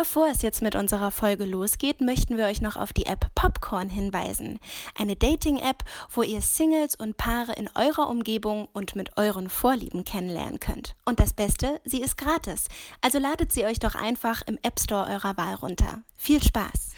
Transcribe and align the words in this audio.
Bevor 0.00 0.28
es 0.28 0.40
jetzt 0.40 0.62
mit 0.62 0.76
unserer 0.76 1.10
Folge 1.10 1.44
losgeht, 1.44 2.00
möchten 2.00 2.38
wir 2.38 2.46
euch 2.46 2.62
noch 2.62 2.76
auf 2.76 2.94
die 2.94 3.04
App 3.04 3.26
Popcorn 3.34 3.90
hinweisen. 3.90 4.58
Eine 4.98 5.14
Dating-App, 5.14 5.84
wo 6.08 6.22
ihr 6.22 6.40
Singles 6.40 6.96
und 6.96 7.18
Paare 7.18 7.52
in 7.52 7.68
eurer 7.74 8.08
Umgebung 8.08 8.66
und 8.72 8.96
mit 8.96 9.18
euren 9.18 9.50
Vorlieben 9.50 10.04
kennenlernen 10.04 10.58
könnt. 10.58 10.94
Und 11.04 11.20
das 11.20 11.34
Beste, 11.34 11.82
sie 11.84 12.00
ist 12.00 12.16
gratis. 12.16 12.64
Also 13.02 13.18
ladet 13.18 13.52
sie 13.52 13.66
euch 13.66 13.78
doch 13.78 13.94
einfach 13.94 14.40
im 14.46 14.58
App 14.62 14.80
Store 14.80 15.06
eurer 15.06 15.36
Wahl 15.36 15.56
runter. 15.56 16.00
Viel 16.16 16.42
Spaß! 16.42 16.92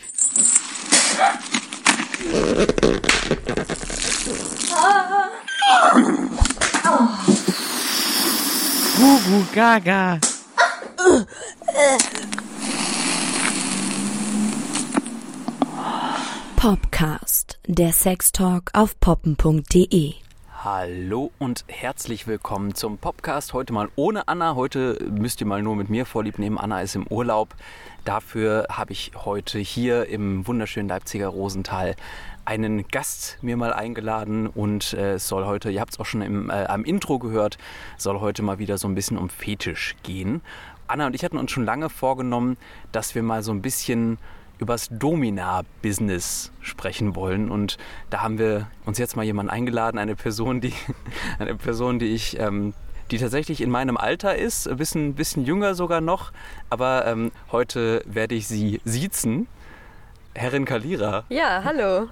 Gugu 8.96 9.44
Gaga. 9.52 10.20
Popcast, 16.62 17.58
der 17.66 17.92
Sextalk 17.92 18.70
auf 18.72 19.00
poppen.de. 19.00 20.12
Hallo 20.62 21.32
und 21.40 21.64
herzlich 21.66 22.28
willkommen 22.28 22.76
zum 22.76 22.98
Popcast. 22.98 23.52
Heute 23.52 23.72
mal 23.72 23.88
ohne 23.96 24.28
Anna. 24.28 24.54
Heute 24.54 24.96
müsst 25.10 25.40
ihr 25.40 25.46
mal 25.48 25.60
nur 25.60 25.74
mit 25.74 25.90
mir 25.90 26.06
vorlieb 26.06 26.38
nehmen. 26.38 26.58
Anna 26.58 26.80
ist 26.80 26.94
im 26.94 27.04
Urlaub. 27.08 27.56
Dafür 28.04 28.68
habe 28.70 28.92
ich 28.92 29.10
heute 29.16 29.58
hier 29.58 30.06
im 30.06 30.46
wunderschönen 30.46 30.88
Leipziger 30.88 31.26
Rosental 31.26 31.96
einen 32.44 32.86
Gast 32.86 33.38
mir 33.42 33.56
mal 33.56 33.72
eingeladen 33.72 34.46
und 34.46 34.92
äh, 34.92 35.14
es 35.14 35.26
soll 35.26 35.46
heute, 35.46 35.68
ihr 35.68 35.80
habt 35.80 35.94
es 35.94 35.98
auch 35.98 36.06
schon 36.06 36.22
im, 36.22 36.48
äh, 36.48 36.66
am 36.66 36.84
Intro 36.84 37.18
gehört, 37.18 37.58
soll 37.98 38.20
heute 38.20 38.42
mal 38.42 38.60
wieder 38.60 38.78
so 38.78 38.86
ein 38.86 38.94
bisschen 38.94 39.18
um 39.18 39.30
Fetisch 39.30 39.96
gehen. 40.04 40.42
Anna 40.86 41.06
und 41.06 41.16
ich 41.16 41.24
hatten 41.24 41.38
uns 41.38 41.50
schon 41.50 41.64
lange 41.64 41.88
vorgenommen, 41.88 42.56
dass 42.92 43.16
wir 43.16 43.24
mal 43.24 43.42
so 43.42 43.50
ein 43.50 43.62
bisschen 43.62 44.18
übers 44.62 44.88
Domina-Business 44.90 46.52
sprechen 46.60 47.14
wollen. 47.14 47.50
Und 47.50 47.76
da 48.10 48.22
haben 48.22 48.38
wir 48.38 48.68
uns 48.86 48.98
jetzt 48.98 49.16
mal 49.16 49.24
jemanden 49.24 49.50
eingeladen, 49.50 49.98
eine 49.98 50.16
Person, 50.16 50.60
die, 50.60 50.72
eine 51.38 51.56
Person, 51.56 51.98
die 51.98 52.14
ich, 52.14 52.38
ähm, 52.38 52.72
die 53.10 53.18
tatsächlich 53.18 53.60
in 53.60 53.70
meinem 53.70 53.96
Alter 53.96 54.36
ist, 54.36 54.68
ein 54.68 54.76
bisschen, 54.76 55.14
bisschen 55.14 55.44
jünger 55.44 55.74
sogar 55.74 56.00
noch. 56.00 56.32
Aber 56.70 57.06
ähm, 57.06 57.32
heute 57.50 58.02
werde 58.06 58.34
ich 58.34 58.46
sie 58.46 58.80
siezen. 58.84 59.48
Herrin 60.34 60.64
Kalira. 60.64 61.24
Ja, 61.28 61.62
hallo. 61.64 62.08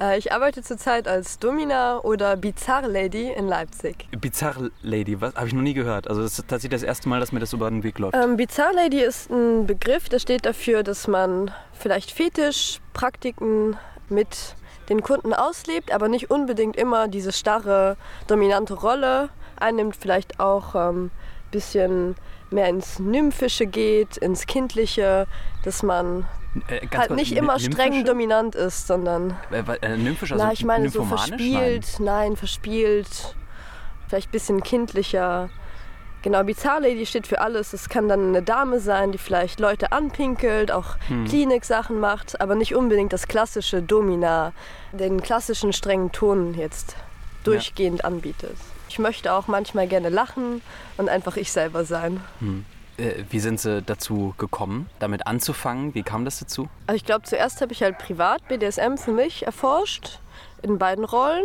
Äh, 0.00 0.18
ich 0.18 0.32
arbeite 0.32 0.62
zurzeit 0.62 1.08
als 1.08 1.38
Domina 1.38 1.98
oder 2.00 2.36
Bizarre 2.36 2.88
Lady 2.88 3.30
in 3.30 3.48
Leipzig. 3.48 4.08
Bizarre 4.20 4.70
Lady, 4.82 5.20
was 5.20 5.34
habe 5.34 5.46
ich 5.46 5.54
noch 5.54 5.62
nie 5.62 5.74
gehört. 5.74 6.08
Also 6.08 6.22
das 6.22 6.38
ist 6.38 6.48
tatsächlich 6.48 6.80
das 6.80 6.86
erste 6.86 7.08
Mal, 7.08 7.20
dass 7.20 7.32
mir 7.32 7.40
das 7.40 7.52
über 7.52 7.68
den 7.68 7.82
Weg 7.82 7.98
läuft. 7.98 8.16
Ähm, 8.16 8.36
Bizarre 8.36 8.74
Lady 8.74 9.00
ist 9.00 9.30
ein 9.30 9.66
Begriff, 9.66 10.08
der 10.08 10.18
steht 10.18 10.46
dafür, 10.46 10.82
dass 10.82 11.08
man 11.08 11.50
vielleicht 11.72 12.10
Fetischpraktiken 12.10 13.76
mit 14.08 14.56
den 14.88 15.02
Kunden 15.02 15.34
auslebt, 15.34 15.92
aber 15.92 16.08
nicht 16.08 16.30
unbedingt 16.30 16.76
immer 16.76 17.08
diese 17.08 17.32
starre, 17.32 17.96
dominante 18.26 18.74
Rolle 18.74 19.28
einnimmt, 19.56 19.96
vielleicht 19.96 20.40
auch 20.40 20.74
ein 20.74 20.94
ähm, 20.94 21.10
bisschen 21.50 22.14
mehr 22.50 22.68
ins 22.68 22.98
Nymphische 22.98 23.66
geht, 23.66 24.16
ins 24.16 24.46
Kindliche, 24.46 25.26
dass 25.64 25.82
man 25.82 26.26
äh, 26.68 26.86
halt 26.96 27.10
nicht 27.10 27.32
immer 27.32 27.58
streng 27.58 28.04
dominant 28.04 28.54
ist, 28.54 28.86
sondern. 28.86 29.36
Äh, 29.50 29.62
äh, 29.82 29.96
nymphisch, 29.96 30.32
also 30.32 30.44
na, 30.44 30.52
ich 30.52 30.64
meine 30.64 30.88
so 30.88 31.04
verspielt, 31.04 31.86
nein. 31.98 32.04
nein, 32.04 32.36
verspielt, 32.36 33.36
vielleicht 34.08 34.28
ein 34.28 34.32
bisschen 34.32 34.62
kindlicher. 34.62 35.50
Genau, 36.22 36.42
Bizarre 36.42 36.82
Lady 36.82 37.06
steht 37.06 37.28
für 37.28 37.40
alles. 37.40 37.72
Es 37.72 37.88
kann 37.88 38.08
dann 38.08 38.28
eine 38.28 38.42
Dame 38.42 38.80
sein, 38.80 39.12
die 39.12 39.18
vielleicht 39.18 39.60
Leute 39.60 39.92
anpinkelt, 39.92 40.72
auch 40.72 40.96
hm. 41.06 41.26
Klinik-Sachen 41.26 42.00
macht, 42.00 42.40
aber 42.40 42.56
nicht 42.56 42.74
unbedingt 42.74 43.12
das 43.12 43.28
klassische 43.28 43.82
Domina, 43.82 44.52
den 44.92 45.22
klassischen 45.22 45.72
strengen 45.72 46.10
Ton 46.10 46.54
jetzt 46.54 46.96
durchgehend 47.44 48.00
ja. 48.00 48.04
anbietet. 48.06 48.56
Ich 48.88 48.98
möchte 48.98 49.32
auch 49.32 49.46
manchmal 49.46 49.86
gerne 49.86 50.08
lachen 50.08 50.60
und 50.96 51.08
einfach 51.08 51.36
ich 51.36 51.52
selber 51.52 51.84
sein. 51.84 52.20
Hm. 52.40 52.64
Äh, 52.98 53.24
wie 53.30 53.40
sind 53.40 53.60
Sie 53.60 53.80
dazu 53.82 54.34
gekommen, 54.38 54.90
damit 54.98 55.26
anzufangen? 55.26 55.94
Wie 55.94 56.02
kam 56.02 56.24
das 56.24 56.40
dazu? 56.40 56.68
Also 56.86 56.96
ich 56.96 57.04
glaube, 57.04 57.22
zuerst 57.22 57.60
habe 57.60 57.72
ich 57.72 57.82
halt 57.82 57.98
privat 57.98 58.46
BDSM 58.48 58.96
für 58.96 59.12
mich 59.12 59.46
erforscht, 59.46 60.18
in 60.62 60.78
beiden 60.78 61.04
Rollen. 61.04 61.44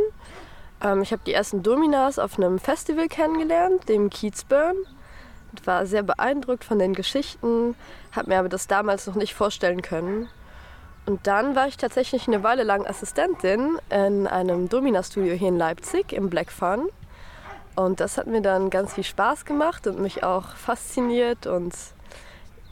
Ähm, 0.84 1.02
ich 1.02 1.12
habe 1.12 1.22
die 1.26 1.34
ersten 1.34 1.64
Dominas 1.64 2.20
auf 2.20 2.38
einem 2.38 2.60
Festival 2.60 3.08
kennengelernt, 3.08 3.88
dem 3.88 4.10
Kiezburn. 4.10 4.76
Ich 5.56 5.66
war 5.68 5.86
sehr 5.86 6.02
beeindruckt 6.02 6.64
von 6.64 6.80
den 6.80 6.94
Geschichten, 6.94 7.76
habe 8.12 8.30
mir 8.30 8.40
aber 8.40 8.50
das 8.50 8.68
damals 8.68 9.06
noch 9.06 9.16
nicht 9.16 9.36
vorstellen 9.36 9.84
können. 9.84 10.28
Und 11.06 11.28
dann 11.28 11.56
war 11.56 11.68
ich 11.68 11.78
tatsächlich 11.78 12.28
eine 12.28 12.44
Weile 12.44 12.64
lang 12.64 12.88
Assistentin 12.88 13.78
in 13.90 14.26
einem 14.26 14.70
Domina-Studio 14.70 15.34
hier 15.34 15.50
in 15.50 15.58
Leipzig 15.58 16.14
im 16.14 16.30
Black 16.30 16.52
Fun. 16.52 16.88
Und 17.76 18.00
das 18.00 18.18
hat 18.18 18.28
mir 18.28 18.42
dann 18.42 18.70
ganz 18.70 18.94
viel 18.94 19.04
Spaß 19.04 19.46
gemacht 19.46 19.88
und 19.88 20.00
mich 20.00 20.24
auch 20.24 20.56
fasziniert 20.56 21.48
und 21.48 21.74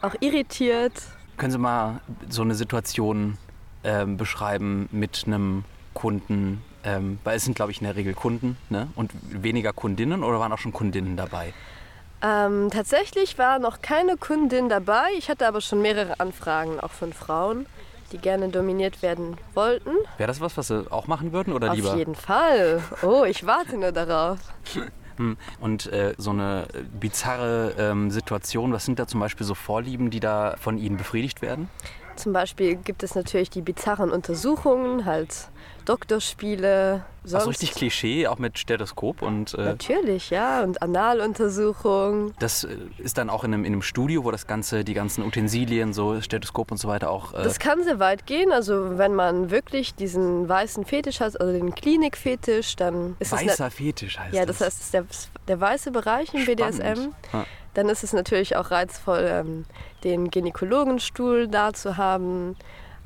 auch 0.00 0.14
irritiert. 0.20 0.92
Können 1.36 1.52
Sie 1.52 1.58
mal 1.58 2.00
so 2.28 2.42
eine 2.42 2.54
Situation 2.54 3.38
ähm, 3.84 4.16
beschreiben 4.16 4.88
mit 4.92 5.24
einem 5.26 5.64
Kunden? 5.94 6.62
Ähm, 6.84 7.18
weil 7.24 7.36
es 7.36 7.44
sind, 7.44 7.54
glaube 7.54 7.70
ich, 7.70 7.80
in 7.80 7.84
der 7.84 7.96
Regel 7.96 8.14
Kunden 8.14 8.56
ne? 8.68 8.88
und 8.96 9.12
weniger 9.22 9.72
Kundinnen 9.72 10.24
oder 10.24 10.40
waren 10.40 10.52
auch 10.52 10.58
schon 10.58 10.72
Kundinnen 10.72 11.16
dabei? 11.16 11.52
Ähm, 12.22 12.70
tatsächlich 12.70 13.38
war 13.38 13.58
noch 13.58 13.82
keine 13.82 14.16
Kundin 14.16 14.68
dabei. 14.68 15.06
Ich 15.18 15.28
hatte 15.28 15.46
aber 15.46 15.60
schon 15.60 15.82
mehrere 15.82 16.20
Anfragen, 16.20 16.78
auch 16.78 16.92
von 16.92 17.12
Frauen, 17.12 17.66
die 18.12 18.18
gerne 18.18 18.48
dominiert 18.48 19.02
werden 19.02 19.36
wollten. 19.54 19.90
Wäre 20.18 20.28
das 20.28 20.40
was, 20.40 20.56
was 20.56 20.68
Sie 20.68 20.90
auch 20.90 21.06
machen 21.06 21.32
würden 21.32 21.52
oder 21.52 21.70
Auf 21.70 21.76
lieber? 21.76 21.92
Auf 21.92 21.98
jeden 21.98 22.14
Fall. 22.14 22.82
Oh, 23.02 23.24
ich 23.24 23.46
warte 23.46 23.76
nur 23.76 23.92
darauf. 23.92 24.38
Hm, 25.18 25.36
und 25.60 25.92
äh, 25.92 26.14
so 26.16 26.30
eine 26.30 26.66
bizarre 26.98 27.74
ähm, 27.78 28.10
Situation, 28.10 28.72
was 28.72 28.86
sind 28.86 28.98
da 28.98 29.06
zum 29.06 29.20
Beispiel 29.20 29.46
so 29.46 29.54
Vorlieben, 29.54 30.08
die 30.08 30.20
da 30.20 30.56
von 30.58 30.78
Ihnen 30.78 30.96
befriedigt 30.96 31.42
werden? 31.42 31.68
Zum 32.16 32.32
Beispiel 32.32 32.76
gibt 32.76 33.02
es 33.02 33.14
natürlich 33.14 33.50
die 33.50 33.60
bizarren 33.60 34.10
Untersuchungen, 34.10 35.04
halt 35.04 35.48
Doktorspiele. 35.84 37.04
Sonst. 37.24 37.34
Also 37.34 37.50
richtig 37.50 37.74
Klischee, 37.74 38.26
auch 38.26 38.38
mit 38.38 38.58
Stethoskop 38.58 39.22
und. 39.22 39.54
Äh 39.54 39.62
Natürlich, 39.62 40.30
ja, 40.30 40.64
und 40.64 40.82
Analuntersuchung. 40.82 42.34
Das 42.40 42.64
äh, 42.64 42.76
ist 42.98 43.16
dann 43.16 43.30
auch 43.30 43.44
in 43.44 43.54
einem, 43.54 43.64
in 43.64 43.72
einem 43.74 43.82
Studio, 43.82 44.24
wo 44.24 44.32
das 44.32 44.48
Ganze, 44.48 44.82
die 44.82 44.94
ganzen 44.94 45.24
Utensilien, 45.24 45.92
so 45.92 46.20
Stethoskop 46.20 46.72
und 46.72 46.78
so 46.78 46.88
weiter 46.88 47.10
auch. 47.10 47.32
Äh 47.32 47.44
das 47.44 47.60
kann 47.60 47.84
sehr 47.84 48.00
weit 48.00 48.26
gehen. 48.26 48.50
Also 48.50 48.98
wenn 48.98 49.14
man 49.14 49.50
wirklich 49.50 49.94
diesen 49.94 50.48
weißen 50.48 50.84
Fetisch 50.84 51.20
hat, 51.20 51.40
also 51.40 51.52
den 51.52 51.74
Klinikfetisch, 51.74 52.74
dann 52.74 53.16
ist 53.20 53.30
Weißer 53.30 53.44
es. 53.44 53.50
Weißer 53.52 53.70
Fetisch 53.70 54.18
heißt 54.18 54.34
Ja, 54.34 54.44
das 54.44 54.60
heißt, 54.60 54.80
es 54.80 54.84
ist 54.86 54.94
der, 54.94 55.04
der 55.46 55.60
weiße 55.60 55.92
Bereich 55.92 56.34
im 56.34 56.40
Spannend. 56.40 56.78
BDSM. 56.78 57.08
Ja. 57.32 57.46
Dann 57.74 57.88
ist 57.88 58.04
es 58.04 58.12
natürlich 58.12 58.56
auch 58.56 58.70
reizvoll, 58.70 59.24
ähm, 59.26 59.64
den 60.04 60.30
Gynäkologenstuhl 60.30 61.48
da 61.48 61.72
zu 61.72 61.96
haben. 61.96 62.56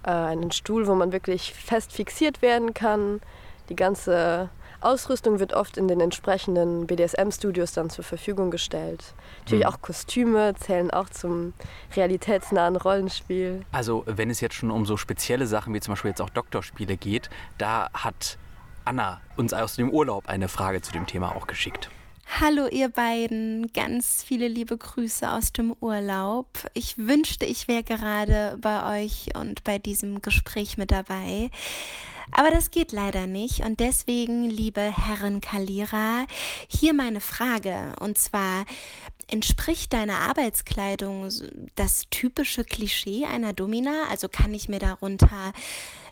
Äh, 0.06 0.10
einen 0.10 0.52
Stuhl, 0.52 0.86
wo 0.86 0.94
man 0.94 1.12
wirklich 1.12 1.52
fest 1.52 1.92
fixiert 1.92 2.40
werden 2.40 2.74
kann. 2.74 3.20
Die 3.68 3.76
ganze 3.76 4.48
Ausrüstung 4.80 5.40
wird 5.40 5.52
oft 5.52 5.76
in 5.76 5.88
den 5.88 6.00
entsprechenden 6.00 6.86
BDSM-Studios 6.86 7.72
dann 7.72 7.90
zur 7.90 8.04
Verfügung 8.04 8.52
gestellt. 8.52 9.14
Natürlich 9.40 9.64
mhm. 9.64 9.72
auch 9.72 9.82
Kostüme 9.82 10.54
zählen 10.54 10.92
auch 10.92 11.10
zum 11.10 11.54
realitätsnahen 11.96 12.76
Rollenspiel. 12.76 13.64
Also 13.72 14.04
wenn 14.06 14.30
es 14.30 14.40
jetzt 14.40 14.54
schon 14.54 14.70
um 14.70 14.86
so 14.86 14.96
spezielle 14.96 15.48
Sachen 15.48 15.74
wie 15.74 15.80
zum 15.80 15.92
Beispiel 15.92 16.10
jetzt 16.10 16.22
auch 16.22 16.30
Doktorspiele 16.30 16.96
geht, 16.96 17.28
da 17.58 17.88
hat 17.92 18.38
Anna 18.84 19.20
uns 19.36 19.52
aus 19.52 19.74
dem 19.74 19.90
Urlaub 19.90 20.28
eine 20.28 20.46
Frage 20.46 20.82
zu 20.82 20.92
dem 20.92 21.06
Thema 21.06 21.34
auch 21.34 21.48
geschickt. 21.48 21.90
Hallo 22.28 22.66
ihr 22.66 22.88
beiden, 22.91 23.72
ganz 23.72 24.22
viele 24.22 24.48
liebe 24.48 24.76
Grüße 24.76 25.31
aus 25.31 25.53
dem 25.53 25.75
Urlaub. 25.81 26.48
Ich 26.75 26.98
wünschte, 26.98 27.47
ich 27.47 27.66
wäre 27.66 27.82
gerade 27.82 28.59
bei 28.60 29.04
euch 29.04 29.28
und 29.34 29.65
bei 29.65 29.78
diesem 29.78 30.21
Gespräch 30.21 30.77
mit 30.77 30.91
dabei. 30.91 31.50
Aber 32.33 32.50
das 32.50 32.71
geht 32.71 32.92
leider 32.92 33.27
nicht 33.27 33.60
und 33.65 33.80
deswegen, 33.80 34.50
liebe 34.50 34.80
Herren 34.80 35.41
Kalira, 35.41 36.27
hier 36.68 36.92
meine 36.92 37.21
Frage 37.21 37.95
und 38.00 38.18
zwar 38.18 38.66
entspricht 39.28 39.92
deine 39.92 40.14
Arbeitskleidung 40.14 41.30
das 41.74 42.04
typische 42.10 42.64
Klischee 42.64 43.24
einer 43.24 43.52
Domina? 43.52 44.04
Also 44.10 44.28
kann 44.28 44.54
ich 44.54 44.68
mir 44.68 44.78
darunter 44.78 45.52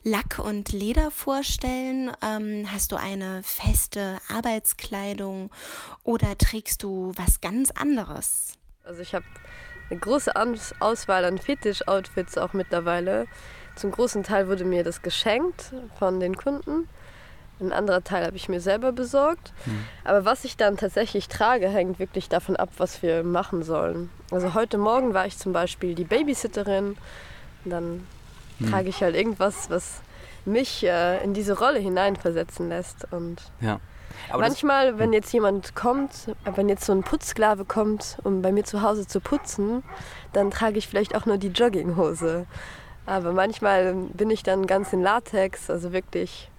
Lack 0.03 0.39
und 0.39 0.73
Leder 0.73 1.11
vorstellen? 1.11 2.13
Ähm, 2.23 2.69
hast 2.73 2.93
du 2.93 2.97
eine 2.97 3.43
feste 3.43 4.19
Arbeitskleidung 4.29 5.51
oder 6.03 6.37
trägst 6.37 6.83
du 6.83 7.13
was 7.17 7.41
ganz 7.41 7.71
anderes? 7.71 8.59
Also 8.83 9.01
ich 9.01 9.15
habe 9.15 9.25
eine 9.91 10.01
große 10.01 10.33
Auswahl 10.81 11.25
an 11.25 11.39
Fetisch-Outfits 11.39 12.39
auch 12.39 12.53
mittlerweile. 12.53 13.27
Zum 13.77 13.91
großen 13.91 14.23
Teil 14.23 14.49
wurde 14.49 14.65
mir 14.65 14.85
das 14.85 15.03
geschenkt 15.03 15.73
von 15.99 16.21
den 16.21 16.37
Kunden. 16.37 16.89
Ein 17.65 17.73
anderer 17.73 18.05
Teil 18.05 18.25
habe 18.25 18.37
ich 18.37 18.49
mir 18.49 18.61
selber 18.61 18.93
besorgt. 18.93 19.53
Aber 20.05 20.25
was 20.25 20.45
ich 20.45 20.57
dann 20.57 20.77
tatsächlich 20.77 21.29
trage, 21.29 21.69
hängt 21.69 21.99
wirklich 21.99 22.29
davon 22.29 22.57
ab, 22.57 22.71
was 22.79 23.03
wir 23.03 23.23
machen 23.25 23.63
sollen. 23.63 24.11
Also 24.31 24.55
heute 24.55 24.79
Morgen 24.79 25.15
war 25.15 25.27
ich 25.27 25.39
zum 25.39 25.53
Beispiel 25.53 25.95
die 25.95 26.05
Babysitterin. 26.05 26.97
Dann 27.65 28.07
trage 28.69 28.89
ich 28.89 29.03
halt 29.03 29.17
irgendwas, 29.17 29.71
was 29.71 30.01
mich 30.45 30.85
äh, 30.85 31.23
in 31.25 31.35
diese 31.35 31.59
Rolle 31.59 31.79
hineinversetzen 31.79 32.69
lässt. 32.69 33.07
Und 33.11 33.41
Ja. 33.61 33.81
Aber 34.31 34.43
Manchmal, 34.43 34.99
wenn 34.99 35.13
jetzt 35.13 35.33
jemand 35.33 35.75
kommt, 35.75 36.35
wenn 36.55 36.69
jetzt 36.69 36.85
so 36.85 36.93
ein 36.93 37.03
Putzsklave 37.03 37.65
kommt, 37.65 38.19
um 38.23 38.43
bei 38.43 38.53
mir 38.53 38.65
zu 38.65 38.83
Hause 38.83 39.07
zu 39.07 39.21
putzen, 39.21 39.83
dann 40.33 40.51
trage 40.51 40.79
ich 40.79 40.89
vielleicht 40.89 41.17
auch 41.17 41.27
nur 41.27 41.37
die 41.37 41.49
Jogginghose. 41.49 42.47
Aber 43.07 43.33
manchmal 43.33 43.95
bin 44.15 44.31
ich 44.31 44.43
dann 44.43 44.67
ganz 44.67 44.93
in 44.93 45.03
Latex, 45.03 45.69
also 45.69 45.93
wirklich 45.93 46.51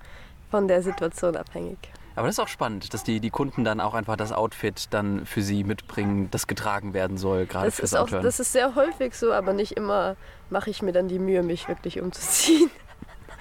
von 0.56 0.70
der 0.70 0.82
Situation 0.82 1.36
abhängig. 1.36 1.78
aber 2.16 2.28
das 2.28 2.36
ist 2.36 2.40
auch 2.40 2.48
spannend, 2.48 2.94
dass 2.94 3.04
die, 3.04 3.20
die 3.20 3.30
Kunden 3.30 3.66
dann 3.66 3.82
auch 3.82 3.94
einfach 3.94 4.16
das 4.16 4.32
Outfit 4.32 4.88
dann 4.92 5.26
für 5.26 5.42
sie 5.42 5.66
mitbringen, 5.66 6.30
das 6.32 6.48
getragen 6.48 6.94
werden 6.94 7.18
soll, 7.18 7.46
gerade 7.46 7.66
Das 7.66 7.76
fürs 7.76 7.92
ist, 7.92 7.98
auch, 8.00 8.10
das 8.10 8.40
ist 8.40 8.54
sehr 8.54 8.74
häufig 8.74 9.16
so, 9.16 9.34
aber 9.34 9.52
nicht 9.52 9.74
immer 9.74 10.16
mache 10.50 10.70
ich 10.70 10.82
mir 10.82 10.94
dann 10.94 11.10
die 11.10 11.20
Mühe, 11.20 11.44
mich 11.44 11.68
wirklich 11.68 12.00
umzuziehen. 12.00 12.72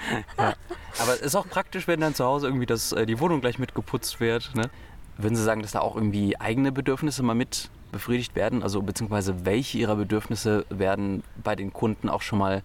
Aber 0.39 1.15
es 1.15 1.21
ist 1.21 1.37
auch 1.37 1.49
praktisch, 1.49 1.87
wenn 1.87 2.01
dann 2.01 2.17
zu 2.17 2.25
Hause 2.25 2.49
irgendwie 2.49 2.67
das, 2.67 2.91
äh, 2.91 3.07
die 3.07 3.21
Wohnung 3.21 3.41
gleich 3.41 3.61
mitgeputzt 3.61 4.19
wird. 4.19 4.53
Ne? 4.57 4.69
Würden 5.17 5.37
Sie 5.37 5.45
sagen, 5.45 5.63
dass 5.63 5.71
da 5.71 5.81
auch 5.81 5.95
irgendwie 5.95 6.39
eigene 6.41 6.73
Bedürfnisse 6.73 7.23
mal 7.23 7.35
mit 7.35 7.71
befriedigt 7.93 8.35
werden? 8.35 8.65
Also 8.65 8.83
beziehungsweise 8.83 9.47
welche 9.47 9.79
Ihrer 9.79 9.95
Bedürfnisse 9.95 10.67
werden 10.69 11.23
bei 11.43 11.55
den 11.55 11.73
Kunden 11.73 12.09
auch 12.09 12.23
schon 12.23 12.41
mal, 12.41 12.65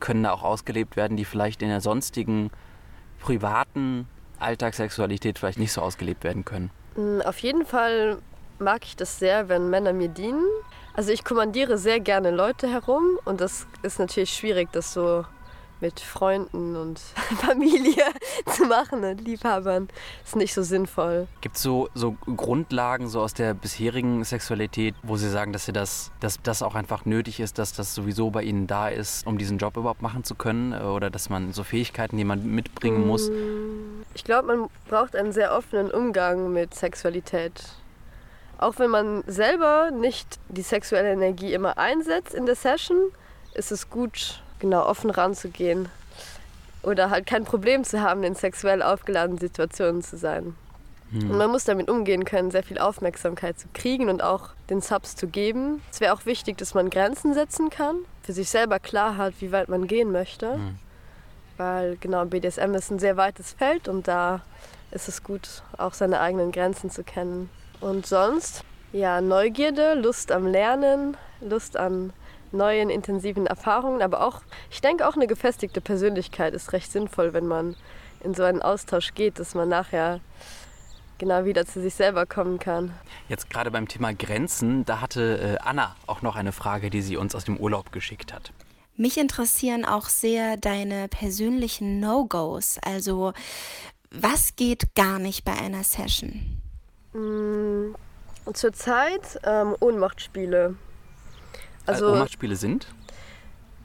können 0.00 0.22
da 0.22 0.32
auch 0.32 0.42
ausgelebt 0.42 0.96
werden, 0.96 1.18
die 1.18 1.26
vielleicht 1.26 1.60
in 1.60 1.68
der 1.68 1.82
sonstigen 1.82 2.50
privaten 3.20 4.08
Alltagssexualität 4.38 5.38
vielleicht 5.38 5.58
nicht 5.58 5.72
so 5.72 5.80
ausgelebt 5.82 6.24
werden 6.24 6.44
können? 6.44 6.70
Mm, 6.96 7.20
Auf 7.22 7.38
jeden 7.38 7.64
Fall 7.66 8.18
mag 8.58 8.84
ich 8.84 8.96
das 8.96 9.18
sehr, 9.18 9.48
wenn 9.48 9.70
Männer 9.70 9.92
mir 9.92 10.08
dienen. 10.08 10.44
Also 10.94 11.12
ich 11.12 11.24
kommandiere 11.24 11.78
sehr 11.78 12.00
gerne 12.00 12.30
Leute 12.30 12.68
herum 12.68 13.18
und 13.24 13.40
das 13.40 13.66
ist 13.82 13.98
natürlich 13.98 14.30
schwierig, 14.30 14.70
das 14.72 14.92
so 14.92 15.24
mit 15.80 16.00
Freunden 16.00 16.76
und 16.76 16.98
Familie 17.40 18.04
zu 18.46 18.64
machen 18.64 19.04
und 19.04 19.20
Liebhabern. 19.20 19.88
Ist 20.24 20.36
nicht 20.36 20.54
so 20.54 20.62
sinnvoll. 20.62 21.26
Gibt 21.40 21.56
es 21.56 21.62
so, 21.62 21.88
so 21.94 22.16
Grundlagen 22.36 23.08
so 23.08 23.20
aus 23.20 23.34
der 23.34 23.54
bisherigen 23.54 24.24
Sexualität, 24.24 24.94
wo 25.02 25.16
Sie 25.16 25.30
sagen, 25.30 25.52
dass, 25.52 25.66
Sie 25.66 25.72
das, 25.72 26.10
dass 26.20 26.40
das 26.42 26.62
auch 26.62 26.74
einfach 26.74 27.04
nötig 27.04 27.40
ist, 27.40 27.58
dass 27.58 27.72
das 27.72 27.94
sowieso 27.94 28.30
bei 28.30 28.42
Ihnen 28.42 28.66
da 28.66 28.88
ist, 28.88 29.26
um 29.26 29.38
diesen 29.38 29.58
Job 29.58 29.76
überhaupt 29.76 30.02
machen 30.02 30.24
zu 30.24 30.34
können? 30.34 30.72
Äh, 30.72 30.82
Oder 30.82 31.10
dass 31.10 31.30
man 31.30 31.52
so 31.52 31.64
Fähigkeiten, 31.64 32.16
die 32.16 32.24
man 32.24 32.44
mitbringen 32.44 33.06
muss? 33.06 33.30
Ich 34.14 34.24
glaube, 34.24 34.48
man 34.48 34.70
braucht 34.88 35.14
einen 35.16 35.32
sehr 35.32 35.56
offenen 35.56 35.90
Umgang 35.90 36.52
mit 36.52 36.74
Sexualität. 36.74 37.52
Auch 38.58 38.78
wenn 38.78 38.90
man 38.90 39.24
selber 39.26 39.90
nicht 39.90 40.38
die 40.48 40.62
sexuelle 40.62 41.12
Energie 41.12 41.54
immer 41.54 41.78
einsetzt 41.78 42.34
in 42.34 42.44
der 42.44 42.56
Session, 42.56 43.10
ist 43.54 43.72
es 43.72 43.88
gut, 43.88 44.42
genau 44.60 44.84
offen 44.86 45.10
ranzugehen. 45.10 45.88
Oder 46.82 47.10
halt 47.10 47.26
kein 47.26 47.44
Problem 47.44 47.84
zu 47.84 48.00
haben, 48.00 48.22
in 48.22 48.34
sexuell 48.34 48.82
aufgeladenen 48.82 49.38
Situationen 49.38 50.02
zu 50.02 50.16
sein. 50.16 50.54
Und 51.12 51.36
man 51.36 51.50
muss 51.50 51.64
damit 51.64 51.90
umgehen 51.90 52.24
können, 52.24 52.52
sehr 52.52 52.62
viel 52.62 52.78
Aufmerksamkeit 52.78 53.58
zu 53.58 53.66
kriegen 53.74 54.08
und 54.08 54.22
auch 54.22 54.50
den 54.68 54.80
Subs 54.80 55.16
zu 55.16 55.26
geben. 55.26 55.82
Es 55.90 56.00
wäre 56.00 56.14
auch 56.14 56.24
wichtig, 56.24 56.56
dass 56.58 56.72
man 56.72 56.88
Grenzen 56.88 57.34
setzen 57.34 57.68
kann, 57.68 57.96
für 58.22 58.32
sich 58.32 58.48
selber 58.48 58.78
klar 58.78 59.16
hat, 59.16 59.34
wie 59.40 59.50
weit 59.50 59.68
man 59.68 59.88
gehen 59.88 60.12
möchte. 60.12 60.60
Weil 61.56 61.96
genau 61.96 62.24
BDSM 62.26 62.74
ist 62.74 62.92
ein 62.92 63.00
sehr 63.00 63.16
weites 63.16 63.52
Feld 63.52 63.88
und 63.88 64.06
da 64.06 64.42
ist 64.92 65.08
es 65.08 65.24
gut, 65.24 65.62
auch 65.76 65.94
seine 65.94 66.20
eigenen 66.20 66.52
Grenzen 66.52 66.90
zu 66.90 67.02
kennen. 67.02 67.50
Und 67.80 68.06
sonst, 68.06 68.62
ja, 68.92 69.20
Neugierde, 69.20 69.94
Lust 69.94 70.30
am 70.30 70.46
Lernen, 70.46 71.16
Lust 71.40 71.76
an 71.76 72.12
neuen, 72.52 72.90
intensiven 72.90 73.46
Erfahrungen, 73.46 74.02
aber 74.02 74.26
auch, 74.26 74.42
ich 74.70 74.80
denke 74.80 75.06
auch 75.06 75.14
eine 75.16 75.26
gefestigte 75.26 75.80
Persönlichkeit 75.80 76.54
ist 76.54 76.72
recht 76.72 76.90
sinnvoll, 76.90 77.32
wenn 77.32 77.46
man 77.46 77.76
in 78.22 78.34
so 78.34 78.42
einen 78.42 78.62
Austausch 78.62 79.14
geht, 79.14 79.38
dass 79.38 79.54
man 79.54 79.68
nachher 79.68 80.20
genau 81.18 81.44
wieder 81.44 81.66
zu 81.66 81.80
sich 81.80 81.94
selber 81.94 82.26
kommen 82.26 82.58
kann. 82.58 82.92
Jetzt 83.28 83.50
gerade 83.50 83.70
beim 83.70 83.86
Thema 83.86 84.12
Grenzen, 84.14 84.84
da 84.84 85.00
hatte 85.00 85.58
äh, 85.60 85.64
Anna 85.64 85.94
auch 86.06 86.22
noch 86.22 86.36
eine 86.36 86.52
Frage, 86.52 86.90
die 86.90 87.02
sie 87.02 87.16
uns 87.16 87.34
aus 87.34 87.44
dem 87.44 87.56
Urlaub 87.56 87.92
geschickt 87.92 88.32
hat. 88.32 88.52
Mich 88.96 89.16
interessieren 89.16 89.84
auch 89.84 90.08
sehr 90.08 90.56
deine 90.56 91.08
persönlichen 91.08 92.00
No-Gos. 92.00 92.78
Also, 92.82 93.32
was 94.10 94.56
geht 94.56 94.94
gar 94.94 95.18
nicht 95.18 95.44
bei 95.44 95.52
einer 95.52 95.84
Session? 95.84 96.60
Mm, 97.12 97.94
Zurzeit 98.52 99.40
ähm, 99.44 99.76
Ohnmachtspiele. 99.80 100.74
Also, 101.94 102.12
Ohnmachtsspiele 102.12 102.56
sind? 102.56 102.86